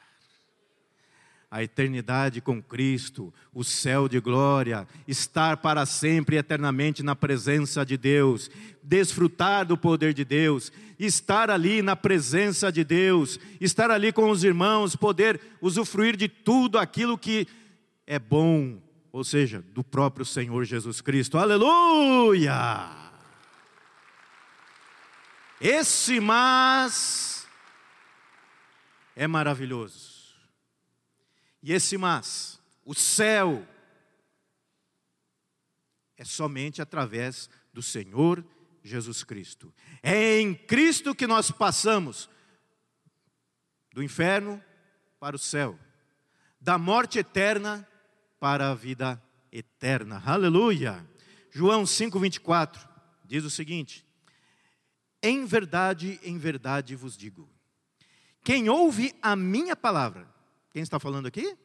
A 1.54 1.62
eternidade 1.62 2.40
com 2.40 2.60
Cristo, 2.60 3.32
o 3.54 3.62
céu 3.62 4.08
de 4.08 4.18
glória, 4.18 4.88
estar 5.06 5.58
para 5.58 5.86
sempre 5.86 6.36
eternamente 6.36 7.00
na 7.00 7.14
presença 7.14 7.86
de 7.86 7.96
Deus, 7.96 8.50
desfrutar 8.82 9.64
do 9.64 9.78
poder 9.78 10.12
de 10.12 10.24
Deus, 10.24 10.72
estar 10.98 11.50
ali 11.50 11.80
na 11.80 11.94
presença 11.94 12.72
de 12.72 12.82
Deus, 12.82 13.38
estar 13.60 13.88
ali 13.88 14.12
com 14.12 14.30
os 14.30 14.42
irmãos, 14.42 14.96
poder 14.96 15.40
usufruir 15.60 16.16
de 16.16 16.26
tudo 16.26 16.76
aquilo 16.76 17.16
que 17.16 17.46
é 18.04 18.18
bom, 18.18 18.82
ou 19.12 19.22
seja, 19.22 19.64
do 19.72 19.84
próprio 19.84 20.26
Senhor 20.26 20.64
Jesus 20.64 21.00
Cristo. 21.00 21.38
Aleluia! 21.38 22.90
Esse 25.60 26.18
mas 26.18 27.46
é 29.14 29.28
maravilhoso. 29.28 30.03
E 31.66 31.72
esse 31.72 31.96
mas, 31.96 32.60
o 32.84 32.94
céu, 32.94 33.66
é 36.14 36.22
somente 36.22 36.82
através 36.82 37.48
do 37.72 37.80
Senhor 37.80 38.44
Jesus 38.82 39.24
Cristo. 39.24 39.72
É 40.02 40.38
em 40.38 40.54
Cristo 40.54 41.14
que 41.14 41.26
nós 41.26 41.50
passamos 41.50 42.28
do 43.94 44.02
inferno 44.02 44.62
para 45.18 45.36
o 45.36 45.38
céu, 45.38 45.78
da 46.60 46.76
morte 46.76 47.18
eterna 47.18 47.88
para 48.38 48.70
a 48.70 48.74
vida 48.74 49.18
eterna. 49.50 50.22
Aleluia! 50.22 51.08
João 51.50 51.84
5:24 51.84 52.86
diz 53.24 53.42
o 53.42 53.48
seguinte: 53.48 54.06
Em 55.22 55.46
verdade, 55.46 56.20
em 56.22 56.36
verdade 56.36 56.94
vos 56.94 57.16
digo, 57.16 57.48
quem 58.44 58.68
ouve 58.68 59.14
a 59.22 59.34
minha 59.34 59.74
palavra, 59.74 60.33
quem 60.74 60.82
está 60.82 60.98
falando 60.98 61.26
aqui? 61.26 61.56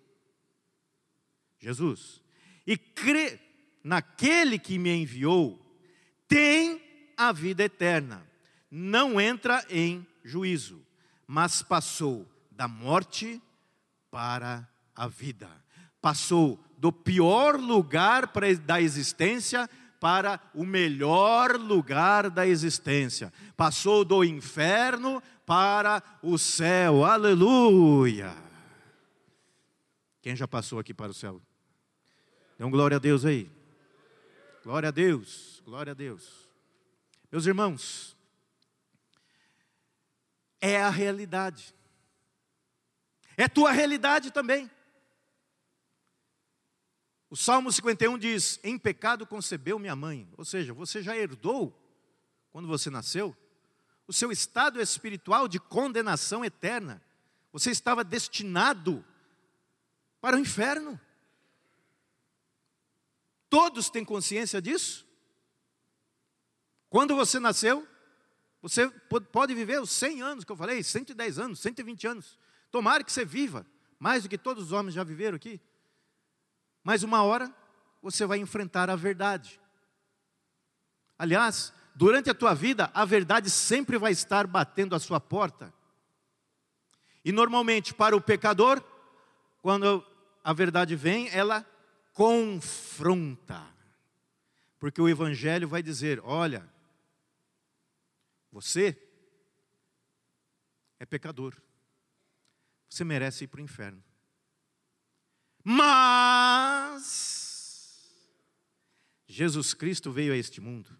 Jesus. 1.59 2.21
E 2.65 2.77
crê 2.77 3.39
naquele 3.83 4.59
que 4.59 4.77
me 4.77 4.95
enviou, 4.95 5.59
tem 6.27 6.79
a 7.17 7.31
vida 7.31 7.63
eterna. 7.63 8.23
Não 8.69 9.19
entra 9.19 9.65
em 9.67 10.05
juízo, 10.23 10.85
mas 11.25 11.63
passou 11.63 12.31
da 12.51 12.67
morte 12.67 13.41
para 14.11 14.69
a 14.95 15.07
vida. 15.07 15.49
Passou 15.99 16.63
do 16.77 16.91
pior 16.91 17.59
lugar 17.59 18.31
da 18.63 18.79
existência 18.79 19.67
para 19.99 20.39
o 20.53 20.63
melhor 20.63 21.55
lugar 21.55 22.29
da 22.29 22.45
existência. 22.45 23.33
Passou 23.57 24.05
do 24.05 24.23
inferno 24.23 25.19
para 25.47 26.03
o 26.21 26.37
céu. 26.37 27.03
Aleluia! 27.03 28.48
Quem 30.29 30.35
já 30.35 30.47
passou 30.47 30.77
aqui 30.77 30.93
para 30.93 31.09
o 31.09 31.13
céu? 31.15 31.41
Dê 32.55 32.63
um 32.63 32.69
glória 32.69 32.97
a 32.97 32.99
Deus 32.99 33.25
aí. 33.25 33.51
Glória 34.63 34.89
a 34.89 34.91
Deus, 34.91 35.59
glória 35.65 35.89
a 35.89 35.93
Deus. 35.95 36.47
Meus 37.31 37.47
irmãos, 37.47 38.15
é 40.61 40.79
a 40.79 40.91
realidade. 40.91 41.73
É 43.35 43.47
tua 43.47 43.71
realidade 43.71 44.29
também. 44.29 44.69
O 47.27 47.35
Salmo 47.35 47.71
51 47.71 48.15
diz: 48.19 48.59
Em 48.63 48.77
pecado 48.77 49.25
concebeu 49.25 49.79
minha 49.79 49.95
mãe. 49.95 50.31
Ou 50.37 50.45
seja, 50.45 50.75
você 50.75 51.01
já 51.01 51.17
herdou, 51.17 51.75
quando 52.51 52.67
você 52.67 52.91
nasceu, 52.91 53.35
o 54.05 54.13
seu 54.13 54.31
estado 54.31 54.79
espiritual 54.79 55.47
de 55.47 55.59
condenação 55.59 56.45
eterna. 56.45 57.01
Você 57.51 57.71
estava 57.71 58.03
destinado 58.03 59.03
para 60.21 60.35
o 60.35 60.39
inferno. 60.39 60.99
Todos 63.49 63.89
têm 63.89 64.05
consciência 64.05 64.61
disso? 64.61 65.07
Quando 66.89 67.15
você 67.15 67.39
nasceu, 67.39 67.87
você 68.61 68.89
pode 69.31 69.53
viver 69.53 69.81
os 69.81 69.91
100 69.91 70.21
anos 70.21 70.43
que 70.43 70.51
eu 70.51 70.55
falei, 70.55 70.83
110 70.83 71.39
anos, 71.39 71.59
120 71.59 72.07
anos. 72.07 72.37
Tomara 72.71 73.03
que 73.03 73.11
você 73.11 73.23
viva, 73.23 73.65
mais 73.97 74.23
do 74.23 74.29
que 74.29 74.37
todos 74.37 74.65
os 74.65 74.71
homens 74.71 74.93
já 74.93 75.03
viveram 75.03 75.35
aqui. 75.35 75.61
Mas 76.83 77.03
uma 77.03 77.23
hora 77.23 77.53
você 78.01 78.25
vai 78.25 78.39
enfrentar 78.39 78.89
a 78.89 78.95
verdade. 78.95 79.59
Aliás, 81.17 81.73
durante 81.95 82.29
a 82.29 82.33
tua 82.33 82.53
vida, 82.53 82.89
a 82.93 83.05
verdade 83.05 83.49
sempre 83.49 83.97
vai 83.97 84.11
estar 84.11 84.47
batendo 84.47 84.95
a 84.95 84.99
sua 84.99 85.19
porta. 85.19 85.73
E 87.23 87.31
normalmente, 87.31 87.93
para 87.93 88.15
o 88.15 88.21
pecador, 88.21 88.81
quando 89.61 90.05
a 90.43 90.53
verdade 90.53 90.95
vem, 90.95 91.29
ela 91.29 91.65
confronta. 92.13 93.67
Porque 94.77 95.01
o 95.01 95.09
Evangelho 95.09 95.67
vai 95.67 95.83
dizer: 95.83 96.19
olha, 96.23 96.67
você 98.51 98.97
é 100.99 101.05
pecador, 101.05 101.55
você 102.89 103.03
merece 103.03 103.43
ir 103.43 103.47
para 103.47 103.59
o 103.59 103.63
inferno. 103.63 104.03
Mas 105.63 106.79
Jesus 109.27 109.73
Cristo 109.73 110.11
veio 110.11 110.33
a 110.33 110.37
este 110.37 110.59
mundo, 110.59 110.97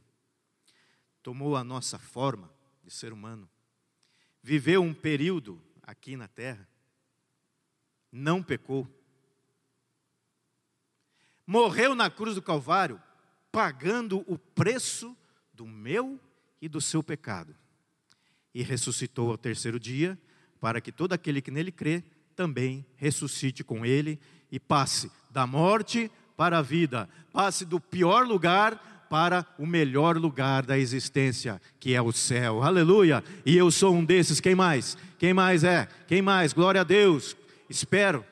tomou 1.23 1.55
a 1.55 1.63
nossa 1.63 1.97
forma 1.97 2.53
de 2.83 2.91
ser 2.91 3.11
humano, 3.13 3.49
viveu 4.43 4.81
um 4.81 4.93
período 4.93 5.61
aqui 5.81 6.15
na 6.15 6.27
terra, 6.27 6.69
não 8.11 8.43
pecou, 8.43 8.87
morreu 11.49 11.95
na 11.95 12.11
cruz 12.11 12.35
do 12.35 12.43
Calvário, 12.43 13.01
pagando 13.51 14.23
o 14.27 14.37
preço 14.37 15.17
do 15.51 15.65
meu 15.65 16.19
e 16.61 16.69
do 16.69 16.79
seu 16.79 17.01
pecado, 17.01 17.55
e 18.53 18.61
ressuscitou 18.61 19.31
ao 19.31 19.37
terceiro 19.37 19.79
dia, 19.79 20.15
para 20.61 20.79
que 20.79 20.91
todo 20.91 21.13
aquele 21.13 21.41
que 21.41 21.49
nele 21.49 21.71
crê 21.71 22.03
também 22.35 22.85
ressuscite 22.95 23.63
com 23.63 23.83
ele 23.83 24.19
e 24.51 24.59
passe 24.59 25.11
da 25.31 25.47
morte 25.47 26.11
para 26.37 26.59
a 26.59 26.61
vida, 26.61 27.09
passe 27.33 27.65
do 27.65 27.79
pior 27.79 28.27
lugar 28.27 29.07
para 29.09 29.43
o 29.57 29.65
melhor 29.65 30.17
lugar 30.17 30.63
da 30.63 30.77
existência, 30.77 31.59
que 31.79 31.95
é 31.95 32.01
o 32.01 32.11
céu. 32.11 32.61
Aleluia! 32.61 33.23
E 33.43 33.57
eu 33.57 33.71
sou 33.71 33.95
um 33.95 34.05
desses. 34.05 34.39
Quem 34.39 34.53
mais? 34.53 34.95
Quem 35.17 35.33
mais 35.33 35.63
é? 35.63 35.87
Quem 36.07 36.21
mais? 36.21 36.53
Glória 36.53 36.81
a 36.81 36.83
Deus. 36.83 37.35
Espero. 37.67 38.23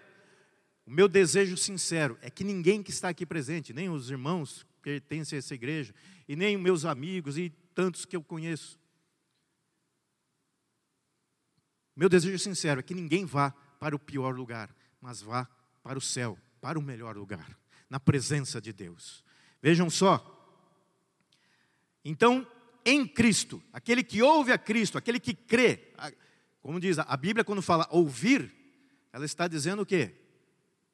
O 0.88 0.92
meu 0.92 1.10
desejo 1.10 1.58
sincero 1.58 2.18
é 2.22 2.30
que 2.30 2.46
ninguém 2.46 2.82
que 2.82 2.92
está 2.92 3.10
aqui 3.10 3.26
presente, 3.26 3.74
nem 3.74 3.90
os 3.90 4.10
irmãos 4.10 4.64
que 4.64 4.70
pertencem 4.82 5.36
a 5.36 5.40
essa 5.40 5.54
igreja, 5.54 5.94
e 6.26 6.34
nem 6.34 6.56
meus 6.56 6.86
amigos 6.86 7.38
e 7.38 7.50
tantos 7.76 8.06
que 8.06 8.16
eu 8.16 8.24
conheço. 8.24 8.80
Meu 11.94 12.08
desejo 12.08 12.40
sincero 12.40 12.80
é 12.80 12.84
que 12.84 12.94
ninguém 12.94 13.26
vá 13.26 13.52
para 13.82 13.98
o 13.98 14.00
pior 14.00 14.34
lugar, 14.34 14.74
mas 15.02 15.22
vá 15.22 15.46
para 15.84 15.98
o 15.98 16.02
céu, 16.02 16.40
para 16.62 16.80
o 16.80 16.82
melhor 16.82 17.18
lugar, 17.18 17.60
na 17.90 18.00
presença 18.00 18.62
de 18.62 18.72
Deus. 18.72 19.26
Vejam 19.62 19.90
só. 19.90 20.34
Então, 22.06 22.50
em 22.86 23.06
Cristo, 23.06 23.62
aquele 23.74 24.06
que 24.06 24.22
ouve 24.22 24.54
a 24.54 24.58
Cristo, 24.58 24.98
aquele 24.98 25.20
que 25.20 25.34
crê, 25.34 25.94
como 26.62 26.80
diz 26.80 26.98
a 26.98 27.18
Bíblia 27.18 27.44
quando 27.44 27.62
fala 27.62 27.86
ouvir, 27.92 28.56
ela 29.12 29.26
está 29.26 29.50
dizendo 29.50 29.82
o 29.82 29.86
quê? 29.86 30.27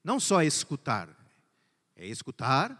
Não 0.03 0.19
só 0.19 0.41
escutar, 0.41 1.09
é 1.95 2.05
escutar, 2.05 2.79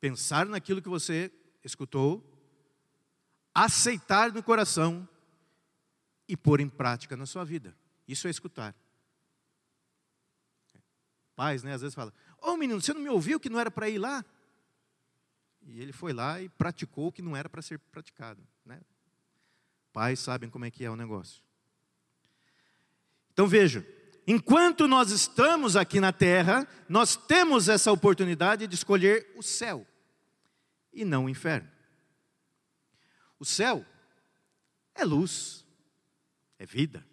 pensar 0.00 0.46
naquilo 0.46 0.82
que 0.82 0.88
você 0.88 1.32
escutou, 1.62 2.22
aceitar 3.54 4.32
no 4.32 4.42
coração 4.42 5.08
e 6.28 6.36
pôr 6.36 6.60
em 6.60 6.68
prática 6.68 7.16
na 7.16 7.26
sua 7.26 7.44
vida. 7.44 7.76
Isso 8.06 8.26
é 8.26 8.30
escutar. 8.30 8.74
Pais, 11.34 11.62
né, 11.62 11.74
às 11.74 11.82
vezes 11.82 11.94
falam: 11.94 12.12
Ô 12.40 12.50
oh, 12.50 12.56
menino, 12.56 12.80
você 12.80 12.92
não 12.92 13.00
me 13.00 13.08
ouviu 13.08 13.38
que 13.38 13.50
não 13.50 13.60
era 13.60 13.70
para 13.70 13.88
ir 13.88 13.98
lá? 13.98 14.24
E 15.62 15.80
ele 15.80 15.92
foi 15.92 16.12
lá 16.12 16.40
e 16.40 16.48
praticou 16.48 17.08
o 17.08 17.12
que 17.12 17.22
não 17.22 17.36
era 17.36 17.48
para 17.48 17.60
ser 17.60 17.78
praticado. 17.78 18.40
Né? 18.64 18.80
Pais 19.92 20.20
sabem 20.20 20.48
como 20.48 20.64
é 20.64 20.70
que 20.70 20.84
é 20.84 20.90
o 20.90 20.96
negócio. 20.96 21.42
Então 23.32 23.46
veja, 23.46 23.86
enquanto 24.26 24.88
nós 24.88 25.10
estamos 25.10 25.76
aqui 25.76 26.00
na 26.00 26.12
terra, 26.12 26.66
nós 26.88 27.16
temos 27.16 27.68
essa 27.68 27.92
oportunidade 27.92 28.66
de 28.66 28.74
escolher 28.74 29.32
o 29.36 29.42
céu 29.42 29.86
e 30.92 31.04
não 31.04 31.26
o 31.26 31.28
inferno. 31.28 31.70
O 33.38 33.44
céu 33.44 33.84
é 34.94 35.04
luz, 35.04 35.64
é 36.58 36.64
vida, 36.64 37.06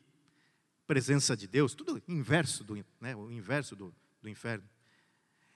presença 0.87 1.35
de 1.35 1.47
Deus, 1.47 1.73
tudo 1.73 2.01
inverso 2.07 2.63
do, 2.63 2.83
né, 2.99 3.15
o 3.15 3.29
inverso 3.29 3.75
do, 3.75 3.93
do 4.21 4.29
inferno. 4.29 4.67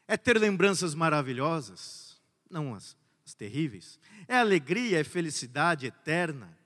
É 0.08 0.18
ter 0.18 0.38
lembranças 0.38 0.94
maravilhosas, 0.94 2.22
não 2.50 2.74
as, 2.74 2.96
as 3.26 3.34
terríveis. 3.34 4.00
É 4.28 4.38
alegria, 4.38 5.00
é 5.00 5.04
felicidade 5.04 5.86
eterna, 5.86 6.58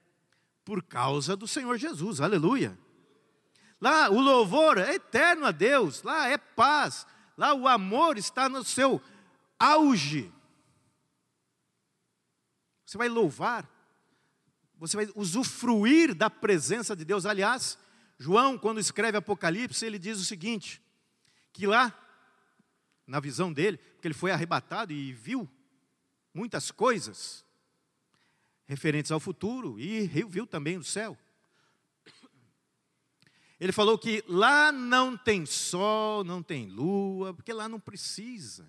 por 0.64 0.84
causa 0.84 1.36
do 1.36 1.48
Senhor 1.48 1.78
Jesus, 1.78 2.22
aleluia. 2.22 2.78
Lá 3.82 4.12
o 4.12 4.22
louvor 4.22 4.78
é 4.78 4.94
eterno 4.94 5.48
a 5.48 5.52
Deus, 5.52 6.04
lá 6.04 6.30
é 6.30 6.38
paz, 6.38 7.08
lá 7.36 7.52
o 7.56 7.68
amor 7.68 8.16
está 8.16 8.48
no 8.48 8.64
seu 8.64 9.02
auge. 9.58 10.32
Você 12.86 12.96
vai 12.96 13.10
louvar, 13.10 13.68
você 14.78 14.96
vai 14.96 15.10
usufruir 15.16 16.14
da 16.14 16.30
presença 16.30 16.96
de 16.96 17.04
Deus. 17.04 17.26
Aliás, 17.26 17.76
João, 18.20 18.56
quando 18.56 18.80
escreve 18.80 19.18
Apocalipse, 19.18 19.84
ele 19.84 19.98
diz 19.98 20.20
o 20.20 20.26
seguinte: 20.26 20.80
que 21.52 21.66
lá, 21.66 21.98
na 23.08 23.20
visão 23.20 23.52
dele, 23.52 23.78
porque 23.78 24.08
ele 24.08 24.14
foi 24.14 24.32
arrebatado 24.32 24.94
e 24.94 25.12
viu 25.12 25.50
muitas 26.32 26.70
coisas 26.70 27.44
referentes 28.66 29.12
ao 29.12 29.20
futuro 29.20 29.80
e 29.80 30.06
viu 30.08 30.46
também 30.46 30.78
o 30.78 30.84
céu. 30.84 31.18
Ele 33.62 33.72
falou 33.72 33.95
que 33.95 34.24
lá 34.28 34.72
não 34.72 35.16
tem 35.16 35.45
sol, 35.45 36.24
não 36.24 36.41
tem 36.41 36.66
lua, 36.66 37.32
porque 37.32 37.53
lá 37.53 37.70
não 37.70 37.80
precisa. 37.80 38.68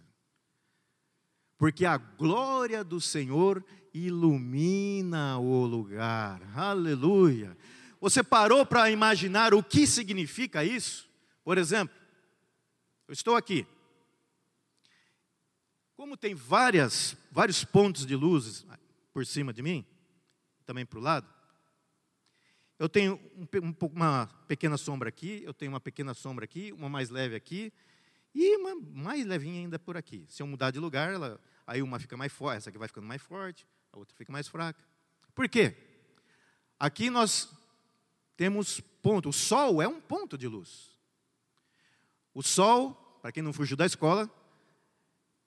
Porque 1.57 1.86
a 1.86 1.97
glória 1.97 2.84
do 2.84 3.01
Senhor 3.01 3.64
ilumina 3.95 5.38
o 5.38 5.64
lugar. 5.64 6.43
Aleluia. 6.55 7.57
Você 8.03 8.22
parou 8.22 8.66
para 8.66 8.90
imaginar 8.90 9.55
o 9.55 9.62
que 9.62 9.86
significa 9.86 10.62
isso? 10.62 11.09
Por 11.43 11.57
exemplo, 11.57 11.97
eu 13.09 13.14
estou 13.14 13.34
aqui. 13.34 13.66
Como 15.97 16.18
tem 16.18 16.34
várias, 16.34 17.16
vários 17.30 17.64
pontos 17.64 18.05
de 18.05 18.14
luzes 18.14 18.66
por 19.11 19.24
cima 19.24 19.55
de 19.55 19.62
mim, 19.62 19.86
também 20.66 20.84
para 20.84 20.99
o 20.99 21.03
lado, 21.03 21.26
eu 22.79 22.89
tenho 22.89 23.20
um, 23.37 23.47
um, 23.68 23.75
uma 23.95 24.27
pequena 24.49 24.77
sombra 24.77 25.09
aqui, 25.09 25.43
eu 25.45 25.55
tenho 25.55 25.70
uma 25.70 25.81
pequena 25.81 26.14
sombra 26.14 26.45
aqui, 26.45 26.73
uma 26.73 26.89
mais 26.89 27.11
leve 27.11 27.35
aqui, 27.35 27.73
e 28.35 28.57
uma 28.57 28.75
mais 28.75 29.25
levinha 29.25 29.61
ainda 29.61 29.79
por 29.79 29.97
aqui. 29.97 30.25
Se 30.29 30.43
eu 30.43 30.47
mudar 30.47 30.70
de 30.70 30.79
lugar, 30.79 31.12
ela, 31.12 31.41
aí 31.66 31.83
uma 31.83 31.99
fica 31.99 32.16
mais 32.16 32.33
forte, 32.33 32.59
essa 32.59 32.70
aqui 32.70 32.79
vai 32.79 32.89
ficando 32.89 33.07
mais 33.07 33.23
forte, 33.23 33.66
a 33.93 33.99
outra 33.99 34.16
fica 34.16 34.33
mais 34.33 34.49
fraca. 34.49 34.83
Por 35.35 35.49
quê? 35.49 35.77
Aqui 36.79 37.11
nós 37.11 37.49
temos 38.37 38.81
ponto. 38.81 39.29
O 39.29 39.33
sol 39.33 39.81
é 39.81 39.87
um 39.87 40.01
ponto 40.01 40.37
de 40.37 40.49
luz. 40.49 40.91
O 42.35 42.43
sol, 42.43 43.18
para 43.20 43.31
quem 43.31 43.43
não 43.43 43.53
fugiu 43.53 43.77
da 43.77 43.87
escola, 43.87 44.31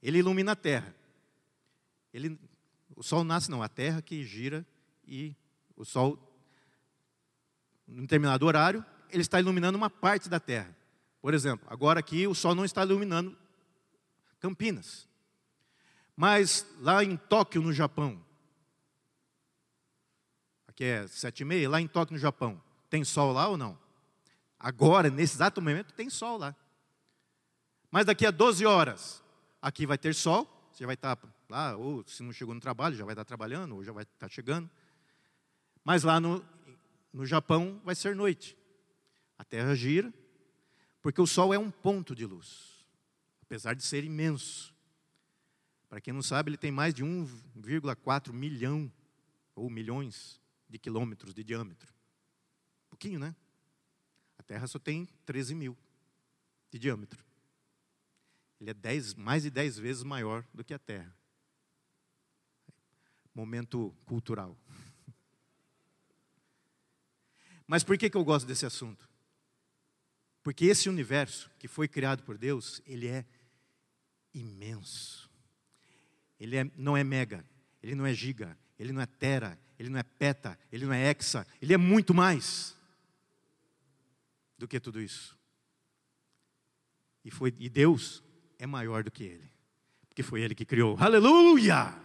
ele 0.01 0.19
ilumina 0.19 0.51
a 0.51 0.55
terra. 0.55 0.95
Ele, 2.13 2.39
o 2.95 3.03
sol 3.03 3.23
nasce, 3.23 3.49
não, 3.49 3.61
a 3.61 3.67
terra 3.67 4.01
que 4.01 4.23
gira 4.23 4.65
e 5.05 5.35
o 5.75 5.83
sol, 5.83 6.24
em 7.87 8.01
determinado 8.01 8.45
horário, 8.45 8.85
ele 9.09 9.21
está 9.21 9.39
iluminando 9.39 9.77
uma 9.77 9.89
parte 9.89 10.29
da 10.29 10.39
terra. 10.39 10.75
Por 11.21 11.33
exemplo, 11.33 11.65
agora 11.69 11.99
aqui 11.99 12.27
o 12.27 12.35
sol 12.35 12.53
não 12.53 12.65
está 12.65 12.83
iluminando 12.83 13.37
Campinas. 14.39 15.07
Mas 16.15 16.65
lá 16.79 17.03
em 17.03 17.17
Tóquio, 17.17 17.61
no 17.61 17.73
Japão, 17.73 18.23
aqui 20.67 20.83
é 20.83 21.07
sete 21.07 21.41
e 21.41 21.45
meia, 21.45 21.69
lá 21.69 21.81
em 21.81 21.87
Tóquio, 21.87 22.13
no 22.13 22.19
Japão, 22.19 22.61
tem 22.89 23.03
sol 23.03 23.33
lá 23.33 23.47
ou 23.47 23.57
não? 23.57 23.77
Agora, 24.59 25.09
nesse 25.09 25.35
exato 25.35 25.61
momento, 25.61 25.93
tem 25.93 26.09
sol 26.09 26.37
lá. 26.37 26.55
Mas 27.91 28.05
daqui 28.05 28.25
a 28.25 28.31
12 28.31 28.65
horas, 28.65 29.23
aqui 29.61 29.85
vai 29.85 29.97
ter 29.97 30.13
sol, 30.13 30.69
você 30.71 30.85
vai 30.85 30.95
estar 30.95 31.17
lá, 31.49 31.75
ou 31.75 32.03
se 32.07 32.21
não 32.23 32.31
chegou 32.31 32.53
no 32.53 32.61
trabalho, 32.61 32.95
já 32.95 33.03
vai 33.03 33.13
estar 33.13 33.25
trabalhando, 33.25 33.75
ou 33.75 33.83
já 33.83 33.91
vai 33.91 34.03
estar 34.03 34.29
chegando. 34.29 34.69
Mas 35.83 36.03
lá 36.03 36.19
no, 36.19 36.45
no 37.15 37.25
Japão 37.25 37.81
vai 37.85 37.95
ser 37.95 38.13
noite. 38.13 38.57
A 39.37 39.45
terra 39.45 39.73
gira, 39.73 40.13
porque 41.01 41.21
o 41.21 41.25
sol 41.25 41.53
é 41.53 41.57
um 41.57 41.71
ponto 41.71 42.13
de 42.13 42.25
luz, 42.25 42.85
apesar 43.41 43.73
de 43.73 43.83
ser 43.83 44.03
imenso. 44.03 44.75
Para 45.87 46.01
quem 46.01 46.13
não 46.13 46.21
sabe, 46.21 46.49
ele 46.49 46.57
tem 46.57 46.71
mais 46.71 46.93
de 46.93 47.05
1,4 47.05 48.33
milhão 48.33 48.91
ou 49.55 49.69
milhões 49.69 50.41
de 50.67 50.77
quilômetros 50.77 51.33
de 51.33 51.41
diâmetro. 51.41 51.93
Pouquinho, 52.89 53.17
né? 53.17 53.33
A 54.37 54.43
Terra 54.43 54.67
só 54.67 54.77
tem 54.77 55.07
13 55.25 55.55
mil 55.55 55.77
de 56.69 56.77
diâmetro. 56.77 57.23
Ele 58.59 58.71
é 58.71 58.75
mais 59.15 59.43
de 59.43 59.49
10 59.49 59.77
vezes 59.77 60.03
maior 60.03 60.45
do 60.53 60.65
que 60.65 60.73
a 60.73 60.79
Terra. 60.79 61.15
Momento 63.33 63.95
cultural. 64.05 64.57
Mas 67.67 67.83
por 67.83 67.97
que, 67.97 68.09
que 68.09 68.17
eu 68.17 68.23
gosto 68.23 68.45
desse 68.45 68.65
assunto? 68.65 69.09
Porque 70.43 70.65
esse 70.65 70.87
universo 70.87 71.49
que 71.57 71.67
foi 71.67 71.87
criado 71.87 72.23
por 72.23 72.37
Deus, 72.37 72.81
ele 72.85 73.07
é 73.07 73.25
imenso. 74.33 75.29
Ele 76.39 76.57
é, 76.57 76.71
não 76.77 76.95
é 76.95 77.03
mega, 77.03 77.43
ele 77.81 77.95
não 77.95 78.05
é 78.05 78.13
giga, 78.13 78.57
ele 78.77 78.91
não 78.91 79.01
é 79.01 79.05
tera, 79.05 79.57
ele 79.79 79.89
não 79.89 79.99
é 79.99 80.03
peta, 80.03 80.59
ele 80.71 80.85
não 80.85 80.93
é 80.93 81.09
hexa, 81.09 81.47
ele 81.61 81.73
é 81.73 81.77
muito 81.77 82.13
mais 82.13 82.75
do 84.57 84.67
que 84.67 84.79
tudo 84.79 85.01
isso. 85.01 85.37
E, 87.23 87.31
foi, 87.31 87.53
e 87.57 87.69
Deus 87.69 88.23
é 88.59 88.67
maior 88.67 89.03
do 89.03 89.09
que 89.09 89.23
ele, 89.23 89.49
porque 90.07 90.21
foi 90.21 90.41
ele 90.41 90.53
que 90.53 90.65
criou. 90.65 90.95
Aleluia! 90.99 91.97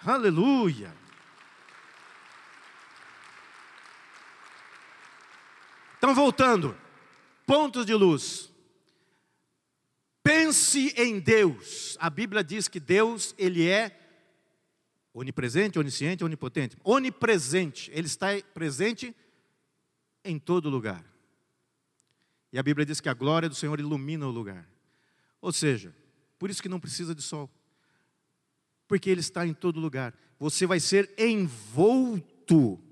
Aleluia! 0.00 1.01
Então, 6.02 6.16
voltando 6.16 6.76
pontos 7.46 7.86
de 7.86 7.94
luz. 7.94 8.52
Pense 10.20 10.92
em 10.96 11.20
Deus. 11.20 11.96
A 12.00 12.10
Bíblia 12.10 12.42
diz 12.42 12.66
que 12.66 12.80
Deus, 12.80 13.36
ele 13.38 13.68
é 13.68 13.96
onipresente, 15.14 15.78
onisciente, 15.78 16.24
onipotente. 16.24 16.76
Onipresente, 16.82 17.88
ele 17.94 18.08
está 18.08 18.30
presente 18.52 19.14
em 20.24 20.40
todo 20.40 20.68
lugar. 20.68 21.04
E 22.52 22.58
a 22.58 22.62
Bíblia 22.64 22.84
diz 22.84 23.00
que 23.00 23.08
a 23.08 23.14
glória 23.14 23.48
do 23.48 23.54
Senhor 23.54 23.78
ilumina 23.78 24.26
o 24.26 24.30
lugar. 24.32 24.68
Ou 25.40 25.52
seja, 25.52 25.94
por 26.36 26.50
isso 26.50 26.60
que 26.60 26.68
não 26.68 26.80
precisa 26.80 27.14
de 27.14 27.22
sol. 27.22 27.48
Porque 28.88 29.08
ele 29.08 29.20
está 29.20 29.46
em 29.46 29.54
todo 29.54 29.78
lugar. 29.78 30.12
Você 30.36 30.66
vai 30.66 30.80
ser 30.80 31.14
envolto 31.16 32.82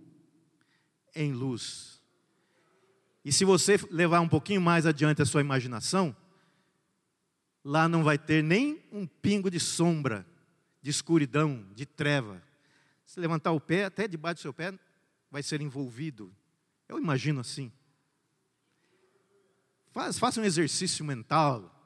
em 1.13 1.33
luz. 1.33 2.00
E 3.25 3.33
se 3.33 3.45
você 3.45 3.77
levar 3.91 4.21
um 4.21 4.29
pouquinho 4.29 4.61
mais 4.61 4.87
adiante 4.87 5.21
a 5.21 5.27
sua 5.27 5.41
imaginação, 5.41 6.17
lá 7.63 7.89
não 7.89 8.03
vai 8.03 8.19
ter 8.19 8.43
nem 8.43 8.83
um 8.91 9.07
pingo 9.07 9.51
de 9.51 9.61
sombra, 9.61 10.27
de 10.81 10.91
escuridão, 10.91 11.67
de 11.75 11.85
treva. 11.85 12.43
Se 13.05 13.21
levantar 13.21 13.53
o 13.53 13.61
pé, 13.61 13.85
até 13.85 14.09
debaixo 14.09 14.37
do 14.37 14.43
seu 14.43 14.55
pé, 14.55 14.79
vai 15.31 15.43
ser 15.43 15.61
envolvido. 15.61 16.35
Eu 16.89 16.99
imagino 16.99 17.41
assim. 17.41 17.71
Faz, 19.93 20.19
faça 20.19 20.41
um 20.41 20.45
exercício 20.45 21.05
mental. 21.05 21.77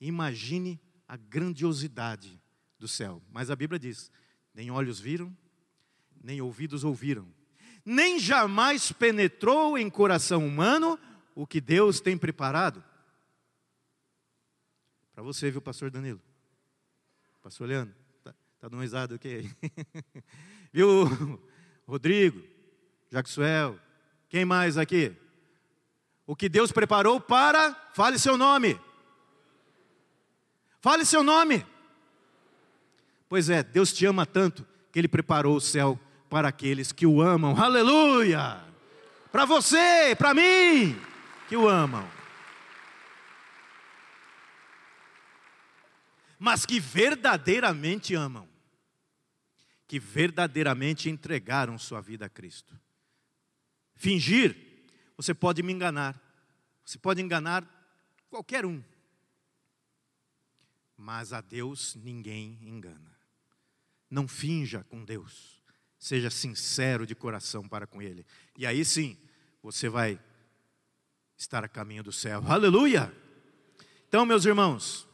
Imagine 0.00 0.80
a 1.08 1.16
grandiosidade 1.16 2.40
do 2.78 2.86
céu. 2.86 3.22
Mas 3.30 3.50
a 3.50 3.56
Bíblia 3.56 3.78
diz: 3.78 4.10
nem 4.54 4.70
olhos 4.70 5.00
viram, 5.00 5.36
nem 6.22 6.40
ouvidos 6.40 6.84
ouviram, 6.84 7.32
nem 7.84 8.18
jamais 8.18 8.92
penetrou 8.92 9.76
em 9.76 9.90
coração 9.90 10.46
humano 10.46 10.98
o 11.34 11.46
que 11.46 11.60
Deus 11.60 12.00
tem 12.00 12.16
preparado. 12.16 12.82
Para 15.14 15.22
você, 15.22 15.50
viu, 15.50 15.60
pastor 15.60 15.90
Danilo? 15.90 16.20
Pastor 17.42 17.68
Leandro, 17.68 17.94
tá, 18.22 18.32
tá 18.60 18.68
dando 18.68 18.80
risada 18.80 19.14
o 19.14 19.18
que 19.18 19.50
viu, 20.72 21.40
Rodrigo, 21.86 22.42
Jacksuel, 23.10 23.78
quem 24.28 24.44
mais 24.44 24.78
aqui? 24.78 25.14
O 26.26 26.36
que 26.36 26.48
Deus 26.48 26.70
preparou 26.70 27.20
para, 27.20 27.74
fale 27.92 28.18
seu 28.18 28.36
nome. 28.36 28.80
Fale 30.80 31.04
seu 31.04 31.22
nome. 31.22 31.66
Pois 33.28 33.50
é, 33.50 33.62
Deus 33.62 33.92
te 33.92 34.06
ama 34.06 34.24
tanto 34.24 34.66
que 34.90 34.98
Ele 34.98 35.08
preparou 35.08 35.56
o 35.56 35.60
céu 35.60 35.98
para 36.32 36.48
aqueles 36.48 36.92
que 36.92 37.06
o 37.06 37.20
amam. 37.20 37.54
Aleluia! 37.54 38.64
Para 39.30 39.44
você, 39.44 40.16
para 40.16 40.32
mim, 40.32 40.98
que 41.46 41.54
o 41.54 41.68
amam. 41.68 42.10
Mas 46.38 46.64
que 46.64 46.80
verdadeiramente 46.80 48.14
amam. 48.14 48.48
Que 49.86 50.00
verdadeiramente 50.00 51.10
entregaram 51.10 51.78
sua 51.78 52.00
vida 52.00 52.24
a 52.24 52.30
Cristo. 52.30 52.80
Fingir, 53.94 54.56
você 55.18 55.34
pode 55.34 55.62
me 55.62 55.70
enganar. 55.70 56.18
Você 56.82 56.96
pode 56.96 57.20
enganar 57.20 57.62
qualquer 58.30 58.64
um. 58.64 58.82
Mas 60.96 61.34
a 61.34 61.42
Deus 61.42 61.94
ninguém 61.94 62.58
engana. 62.62 63.14
Não 64.10 64.26
finja 64.26 64.82
com 64.84 65.04
Deus. 65.04 65.61
Seja 66.02 66.30
sincero 66.30 67.06
de 67.06 67.14
coração 67.14 67.68
para 67.68 67.86
com 67.86 68.02
Ele. 68.02 68.26
E 68.58 68.66
aí 68.66 68.84
sim, 68.84 69.16
você 69.62 69.88
vai 69.88 70.18
estar 71.36 71.62
a 71.62 71.68
caminho 71.68 72.02
do 72.02 72.10
céu. 72.10 72.42
Aleluia! 72.44 73.14
Então, 74.08 74.26
meus 74.26 74.44
irmãos, 74.44 75.06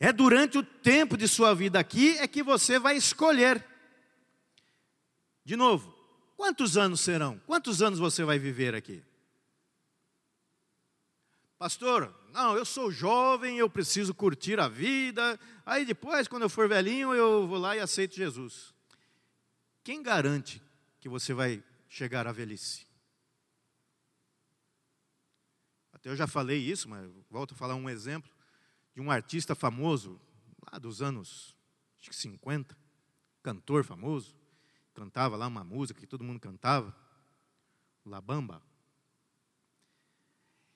é 0.00 0.12
durante 0.12 0.58
o 0.58 0.64
tempo 0.64 1.16
de 1.16 1.28
sua 1.28 1.54
vida 1.54 1.78
aqui 1.78 2.18
é 2.18 2.26
que 2.26 2.42
você 2.42 2.80
vai 2.80 2.96
escolher. 2.96 3.64
De 5.44 5.54
novo, 5.54 5.94
quantos 6.36 6.76
anos 6.76 7.00
serão? 7.00 7.40
Quantos 7.46 7.80
anos 7.80 8.00
você 8.00 8.24
vai 8.24 8.40
viver 8.40 8.74
aqui? 8.74 9.04
Pastor, 11.56 12.12
não, 12.32 12.56
eu 12.56 12.64
sou 12.64 12.90
jovem, 12.90 13.58
eu 13.58 13.70
preciso 13.70 14.12
curtir 14.12 14.58
a 14.58 14.66
vida. 14.66 15.38
Aí 15.64 15.84
depois, 15.84 16.26
quando 16.26 16.42
eu 16.42 16.50
for 16.50 16.68
velhinho, 16.68 17.14
eu 17.14 17.46
vou 17.46 17.58
lá 17.58 17.76
e 17.76 17.78
aceito 17.78 18.16
Jesus. 18.16 18.79
Quem 19.82 20.02
garante 20.02 20.62
que 21.00 21.08
você 21.08 21.32
vai 21.32 21.62
chegar 21.88 22.26
à 22.26 22.32
velhice? 22.32 22.86
Até 25.92 26.10
eu 26.10 26.16
já 26.16 26.26
falei 26.26 26.58
isso, 26.58 26.88
mas 26.88 27.10
volto 27.30 27.52
a 27.52 27.56
falar 27.56 27.74
um 27.74 27.88
exemplo 27.88 28.30
de 28.94 29.00
um 29.00 29.10
artista 29.10 29.54
famoso, 29.54 30.20
lá 30.70 30.78
dos 30.78 31.02
anos 31.02 31.56
acho 32.00 32.10
que 32.10 32.16
50, 32.16 32.76
cantor 33.42 33.84
famoso, 33.84 34.34
cantava 34.94 35.36
lá 35.36 35.46
uma 35.46 35.62
música 35.62 36.00
que 36.00 36.06
todo 36.06 36.24
mundo 36.24 36.40
cantava, 36.40 36.94
La 38.04 38.20
Bamba. 38.20 38.62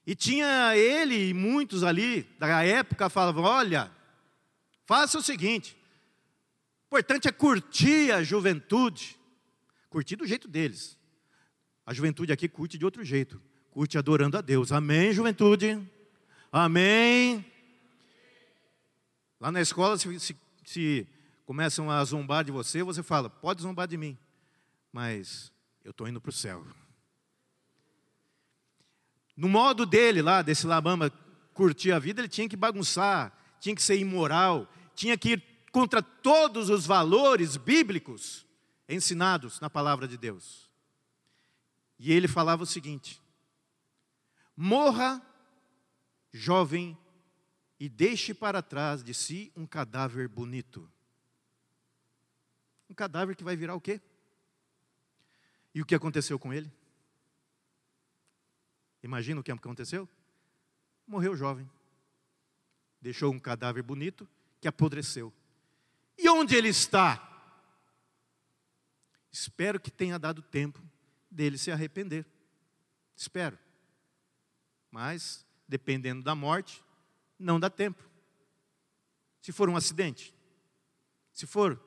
E 0.07 0.15
tinha 0.15 0.77
ele 0.77 1.31
e 1.31 1.35
muitos 1.35 1.83
ali 1.83 2.23
da 2.39 2.63
época 2.63 3.09
falavam: 3.09 3.45
olha, 3.45 3.91
faça 4.85 5.19
o 5.19 5.23
seguinte, 5.23 5.77
importante 6.95 7.27
é 7.27 7.33
curtir 7.33 8.13
a 8.13 8.23
juventude. 8.23 9.19
Curtir 9.91 10.17
do 10.17 10.27
jeito 10.27 10.47
deles. 10.47 10.97
A 11.85 11.93
juventude 11.93 12.33
aqui 12.33 12.49
curte 12.49 12.79
de 12.79 12.85
outro 12.85 13.05
jeito. 13.05 13.43
Curte 13.73 13.99
adorando 13.99 14.39
a 14.39 14.41
Deus. 14.41 14.71
Amém, 14.71 15.13
juventude? 15.13 15.81
Amém. 16.53 17.45
Lá 19.41 19.51
na 19.51 19.61
escola, 19.61 19.99
se, 19.99 20.21
se, 20.21 20.37
se 20.65 21.09
começam 21.45 21.91
a 21.91 22.03
zombar 22.05 22.45
de 22.45 22.53
você, 22.53 22.83
você 22.85 23.03
fala: 23.03 23.29
pode 23.29 23.63
zombar 23.63 23.89
de 23.89 23.97
mim. 23.97 24.17
mas 24.93 25.53
eu 25.85 25.91
estou 25.91 26.09
indo 26.09 26.21
para 26.21 26.31
o 26.31 26.33
céu. 26.33 26.65
No 29.37 29.49
modo 29.49 29.85
dele 29.85 30.23
lá, 30.23 30.43
desse 30.43 30.65
Labamba 30.65 31.11
curtir 31.53 31.91
a 31.91 31.99
vida, 31.99 32.21
ele 32.21 32.29
tinha 32.29 32.49
que 32.49 32.57
bagunçar, 32.57 33.37
tinha 33.61 33.75
que 33.75 33.83
ser 33.83 33.97
imoral, 33.97 34.73
tinha 34.95 35.19
que 35.19 35.33
ir 35.33 35.54
contra 35.75 36.01
todos 36.01 36.71
os 36.71 36.87
valores 36.87 37.57
bíblicos 37.57 38.47
ensinados 38.89 39.59
na 39.59 39.69
palavra 39.69 40.07
de 40.07 40.17
Deus. 40.17 40.71
E 41.99 42.13
ele 42.13 42.29
falava 42.29 42.63
o 42.63 42.67
seguinte: 42.67 43.21
morra, 44.57 45.21
jovem, 46.33 46.97
e 47.81 47.89
deixe 47.89 48.33
para 48.33 48.63
trás 48.63 49.03
de 49.03 49.13
si 49.13 49.53
um 49.57 49.67
cadáver 49.67 50.29
bonito. 50.29 50.89
Um 52.89 52.95
cadáver 52.95 53.35
que 53.35 53.43
vai 53.43 53.57
virar 53.57 53.75
o 53.75 53.81
quê? 53.81 54.01
E 55.75 55.83
o 55.83 55.85
que 55.85 55.97
aconteceu 55.97 56.39
com 56.39 56.53
ele? 56.53 56.73
Imagina 59.03 59.41
o 59.41 59.43
que 59.43 59.51
aconteceu? 59.51 60.09
Morreu 61.05 61.35
jovem. 61.35 61.69
Deixou 63.01 63.33
um 63.33 63.41
cadáver 63.41 63.83
bonito 63.83 64.29
que 64.61 64.69
apodreceu. 64.69 65.35
E 66.17 66.29
onde 66.29 66.55
ele 66.57 66.69
está? 66.69 67.21
Espero 69.31 69.81
que 69.81 69.91
tenha 69.91 70.19
dado 70.19 70.43
tempo 70.43 70.81
dele 71.31 71.59
se 71.59 71.71
arrepender. 71.71 72.25
Espero. 73.17 73.59
Mas, 74.91 75.45
dependendo 75.67 76.23
da 76.23 76.35
morte, 76.35 76.85
não 77.39 77.59
dá 77.59 77.69
tempo. 77.69 78.03
Se 79.41 79.53
for 79.53 79.69
um 79.69 79.77
acidente, 79.77 80.33
se 81.33 81.47
for, 81.47 81.79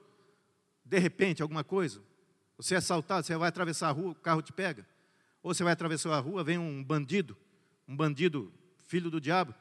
de 0.83 0.99
repente, 0.99 1.41
alguma 1.41 1.63
coisa, 1.63 2.03
você 2.57 2.75
é 2.75 2.77
assaltado, 2.77 3.25
você 3.25 3.35
vai 3.37 3.47
atravessar 3.47 3.87
a 3.87 3.91
rua, 3.91 4.11
o 4.11 4.15
carro 4.15 4.41
te 4.41 4.51
pega. 4.51 4.85
Ou 5.41 5.53
você 5.53 5.63
vai 5.63 5.71
atravessar 5.71 6.13
a 6.13 6.19
rua, 6.19 6.43
vem 6.43 6.57
um 6.57 6.83
bandido, 6.83 7.37
um 7.87 7.95
bandido, 7.95 8.53
filho 8.77 9.09
do 9.09 9.21
diabo. 9.21 9.55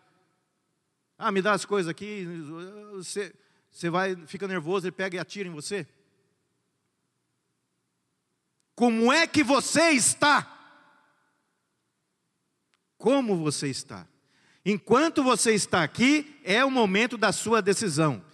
Ah, 1.16 1.30
me 1.30 1.40
dá 1.40 1.52
as 1.52 1.64
coisas 1.64 1.88
aqui, 1.88 2.26
você, 2.92 3.34
você 3.76 3.90
vai, 3.90 4.16
fica 4.26 4.48
nervoso, 4.48 4.86
ele 4.86 4.92
pega 4.92 5.16
e 5.16 5.20
atira 5.20 5.46
em 5.46 5.52
você. 5.52 5.86
Como 8.74 9.12
é 9.12 9.26
que 9.26 9.44
você 9.44 9.90
está? 9.90 10.50
Como 12.96 13.36
você 13.36 13.68
está? 13.68 14.06
Enquanto 14.64 15.22
você 15.22 15.52
está 15.52 15.82
aqui, 15.82 16.40
é 16.42 16.64
o 16.64 16.70
momento 16.70 17.18
da 17.18 17.32
sua 17.32 17.60
decisão. 17.60 18.24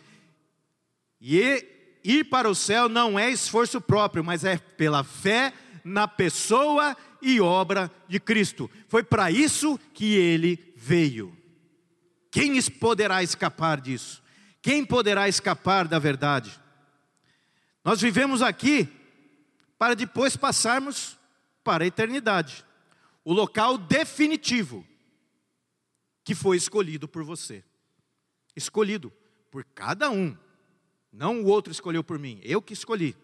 E 1.21 1.67
ir 2.05 2.23
para 2.31 2.49
o 2.49 2.55
céu 2.55 2.89
não 2.89 3.19
é 3.19 3.29
esforço 3.29 3.81
próprio, 3.81 4.23
mas 4.23 4.45
é 4.45 4.59
pela 4.59 5.03
fé 5.03 5.53
na 5.83 6.07
pessoa 6.07 6.97
e 7.21 7.41
obra 7.41 7.91
de 8.07 8.21
Cristo. 8.21 8.71
Foi 8.87 9.03
para 9.03 9.29
isso 9.33 9.77
que 9.93 10.15
ele 10.15 10.73
veio. 10.77 11.37
Quem 12.31 12.63
poderá 12.63 13.25
escapar 13.25 13.81
disso? 13.81 14.22
Quem 14.63 14.85
poderá 14.85 15.29
escapar 15.29 15.89
da 15.89 15.99
verdade? 15.99 16.59
Nós 17.85 18.01
vivemos 18.01 18.41
aqui 18.41 18.89
para 19.77 19.95
depois 19.95 20.37
passarmos 20.37 21.19
para 21.65 21.83
a 21.85 21.87
eternidade 21.87 22.65
o 23.25 23.33
local 23.33 23.77
definitivo 23.77 24.87
que 26.25 26.35
foi 26.35 26.57
escolhido 26.57 27.09
por 27.09 27.25
você. 27.25 27.65
Escolhido 28.55 29.13
por 29.51 29.65
cada 29.75 30.09
um 30.11 30.37
não 31.13 31.43
o 31.43 31.47
outro 31.47 31.71
escolheu 31.71 32.03
por 32.03 32.19
mim, 32.19 32.41
eu 32.43 32.63
que 32.63 32.73
escolhi. 32.73 33.15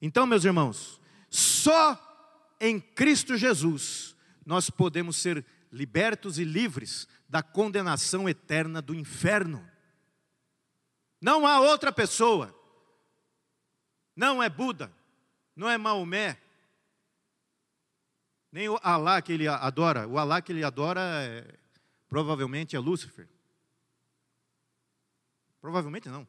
Então, 0.00 0.26
meus 0.26 0.44
irmãos, 0.44 1.00
só 1.28 2.00
em 2.60 2.80
Cristo 2.80 3.36
Jesus 3.36 4.16
nós 4.44 4.70
podemos 4.70 5.16
ser 5.16 5.44
libertos 5.70 6.38
e 6.38 6.44
livres 6.44 7.06
da 7.28 7.42
condenação 7.42 8.28
eterna 8.28 8.80
do 8.80 8.94
inferno. 8.94 9.68
Não 11.22 11.46
há 11.46 11.60
outra 11.60 11.90
pessoa. 11.90 12.54
Não 14.14 14.42
é 14.42 14.50
Buda, 14.50 14.92
não 15.56 15.70
é 15.70 15.78
Maomé, 15.78 16.38
nem 18.50 18.68
o 18.68 18.78
Alá 18.82 19.22
que 19.22 19.32
ele 19.32 19.48
adora. 19.48 20.06
O 20.06 20.18
Alá 20.18 20.42
que 20.42 20.52
ele 20.52 20.62
adora 20.62 21.00
é, 21.00 21.58
provavelmente 22.10 22.76
é 22.76 22.78
Lúcifer. 22.78 23.26
Provavelmente 25.62 26.10
não 26.10 26.28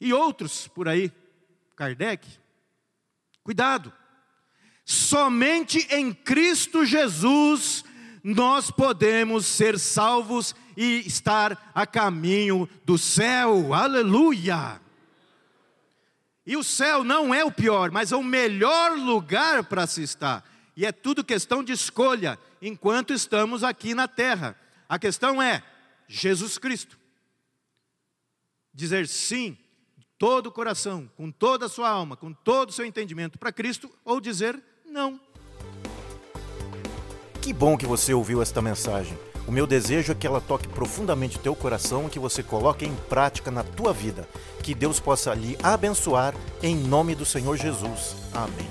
e 0.00 0.12
outros 0.12 0.68
por 0.68 0.88
aí, 0.88 1.12
Kardec. 1.74 2.26
Cuidado, 3.42 3.92
somente 4.84 5.78
em 5.90 6.12
Cristo 6.12 6.84
Jesus 6.84 7.84
nós 8.22 8.70
podemos 8.70 9.46
ser 9.46 9.78
salvos 9.78 10.54
e 10.80 11.02
estar 11.04 11.72
a 11.74 11.84
caminho 11.84 12.68
do 12.84 12.96
céu, 12.96 13.74
aleluia. 13.74 14.80
E 16.46 16.56
o 16.56 16.62
céu 16.62 17.02
não 17.02 17.34
é 17.34 17.44
o 17.44 17.50
pior, 17.50 17.90
mas 17.90 18.12
é 18.12 18.16
o 18.16 18.22
melhor 18.22 18.96
lugar 18.96 19.64
para 19.64 19.88
se 19.88 20.04
estar. 20.04 20.48
E 20.76 20.86
é 20.86 20.92
tudo 20.92 21.24
questão 21.24 21.64
de 21.64 21.72
escolha, 21.72 22.38
enquanto 22.62 23.12
estamos 23.12 23.64
aqui 23.64 23.92
na 23.92 24.06
terra. 24.06 24.56
A 24.88 25.00
questão 25.00 25.42
é 25.42 25.64
Jesus 26.06 26.58
Cristo. 26.58 26.96
Dizer 28.72 29.08
sim 29.08 29.58
todo 30.16 30.46
o 30.46 30.52
coração, 30.52 31.10
com 31.16 31.28
toda 31.28 31.66
a 31.66 31.68
sua 31.68 31.88
alma, 31.88 32.16
com 32.16 32.32
todo 32.32 32.68
o 32.68 32.72
seu 32.72 32.84
entendimento 32.84 33.36
para 33.36 33.50
Cristo, 33.50 33.90
ou 34.04 34.20
dizer 34.20 34.62
não. 34.86 35.20
Que 37.42 37.52
bom 37.52 37.76
que 37.76 37.84
você 37.84 38.14
ouviu 38.14 38.40
esta 38.40 38.62
mensagem. 38.62 39.18
O 39.48 39.50
meu 39.50 39.66
desejo 39.66 40.12
é 40.12 40.14
que 40.14 40.26
ela 40.26 40.42
toque 40.42 40.68
profundamente 40.68 41.38
o 41.38 41.40
teu 41.40 41.56
coração 41.56 42.04
e 42.06 42.10
que 42.10 42.18
você 42.18 42.42
coloque 42.42 42.84
em 42.84 42.94
prática 43.08 43.50
na 43.50 43.64
tua 43.64 43.94
vida. 43.94 44.28
Que 44.62 44.74
Deus 44.74 45.00
possa 45.00 45.32
lhe 45.32 45.56
abençoar 45.62 46.34
em 46.62 46.76
nome 46.76 47.14
do 47.14 47.24
Senhor 47.24 47.56
Jesus. 47.56 48.14
Amém. 48.34 48.68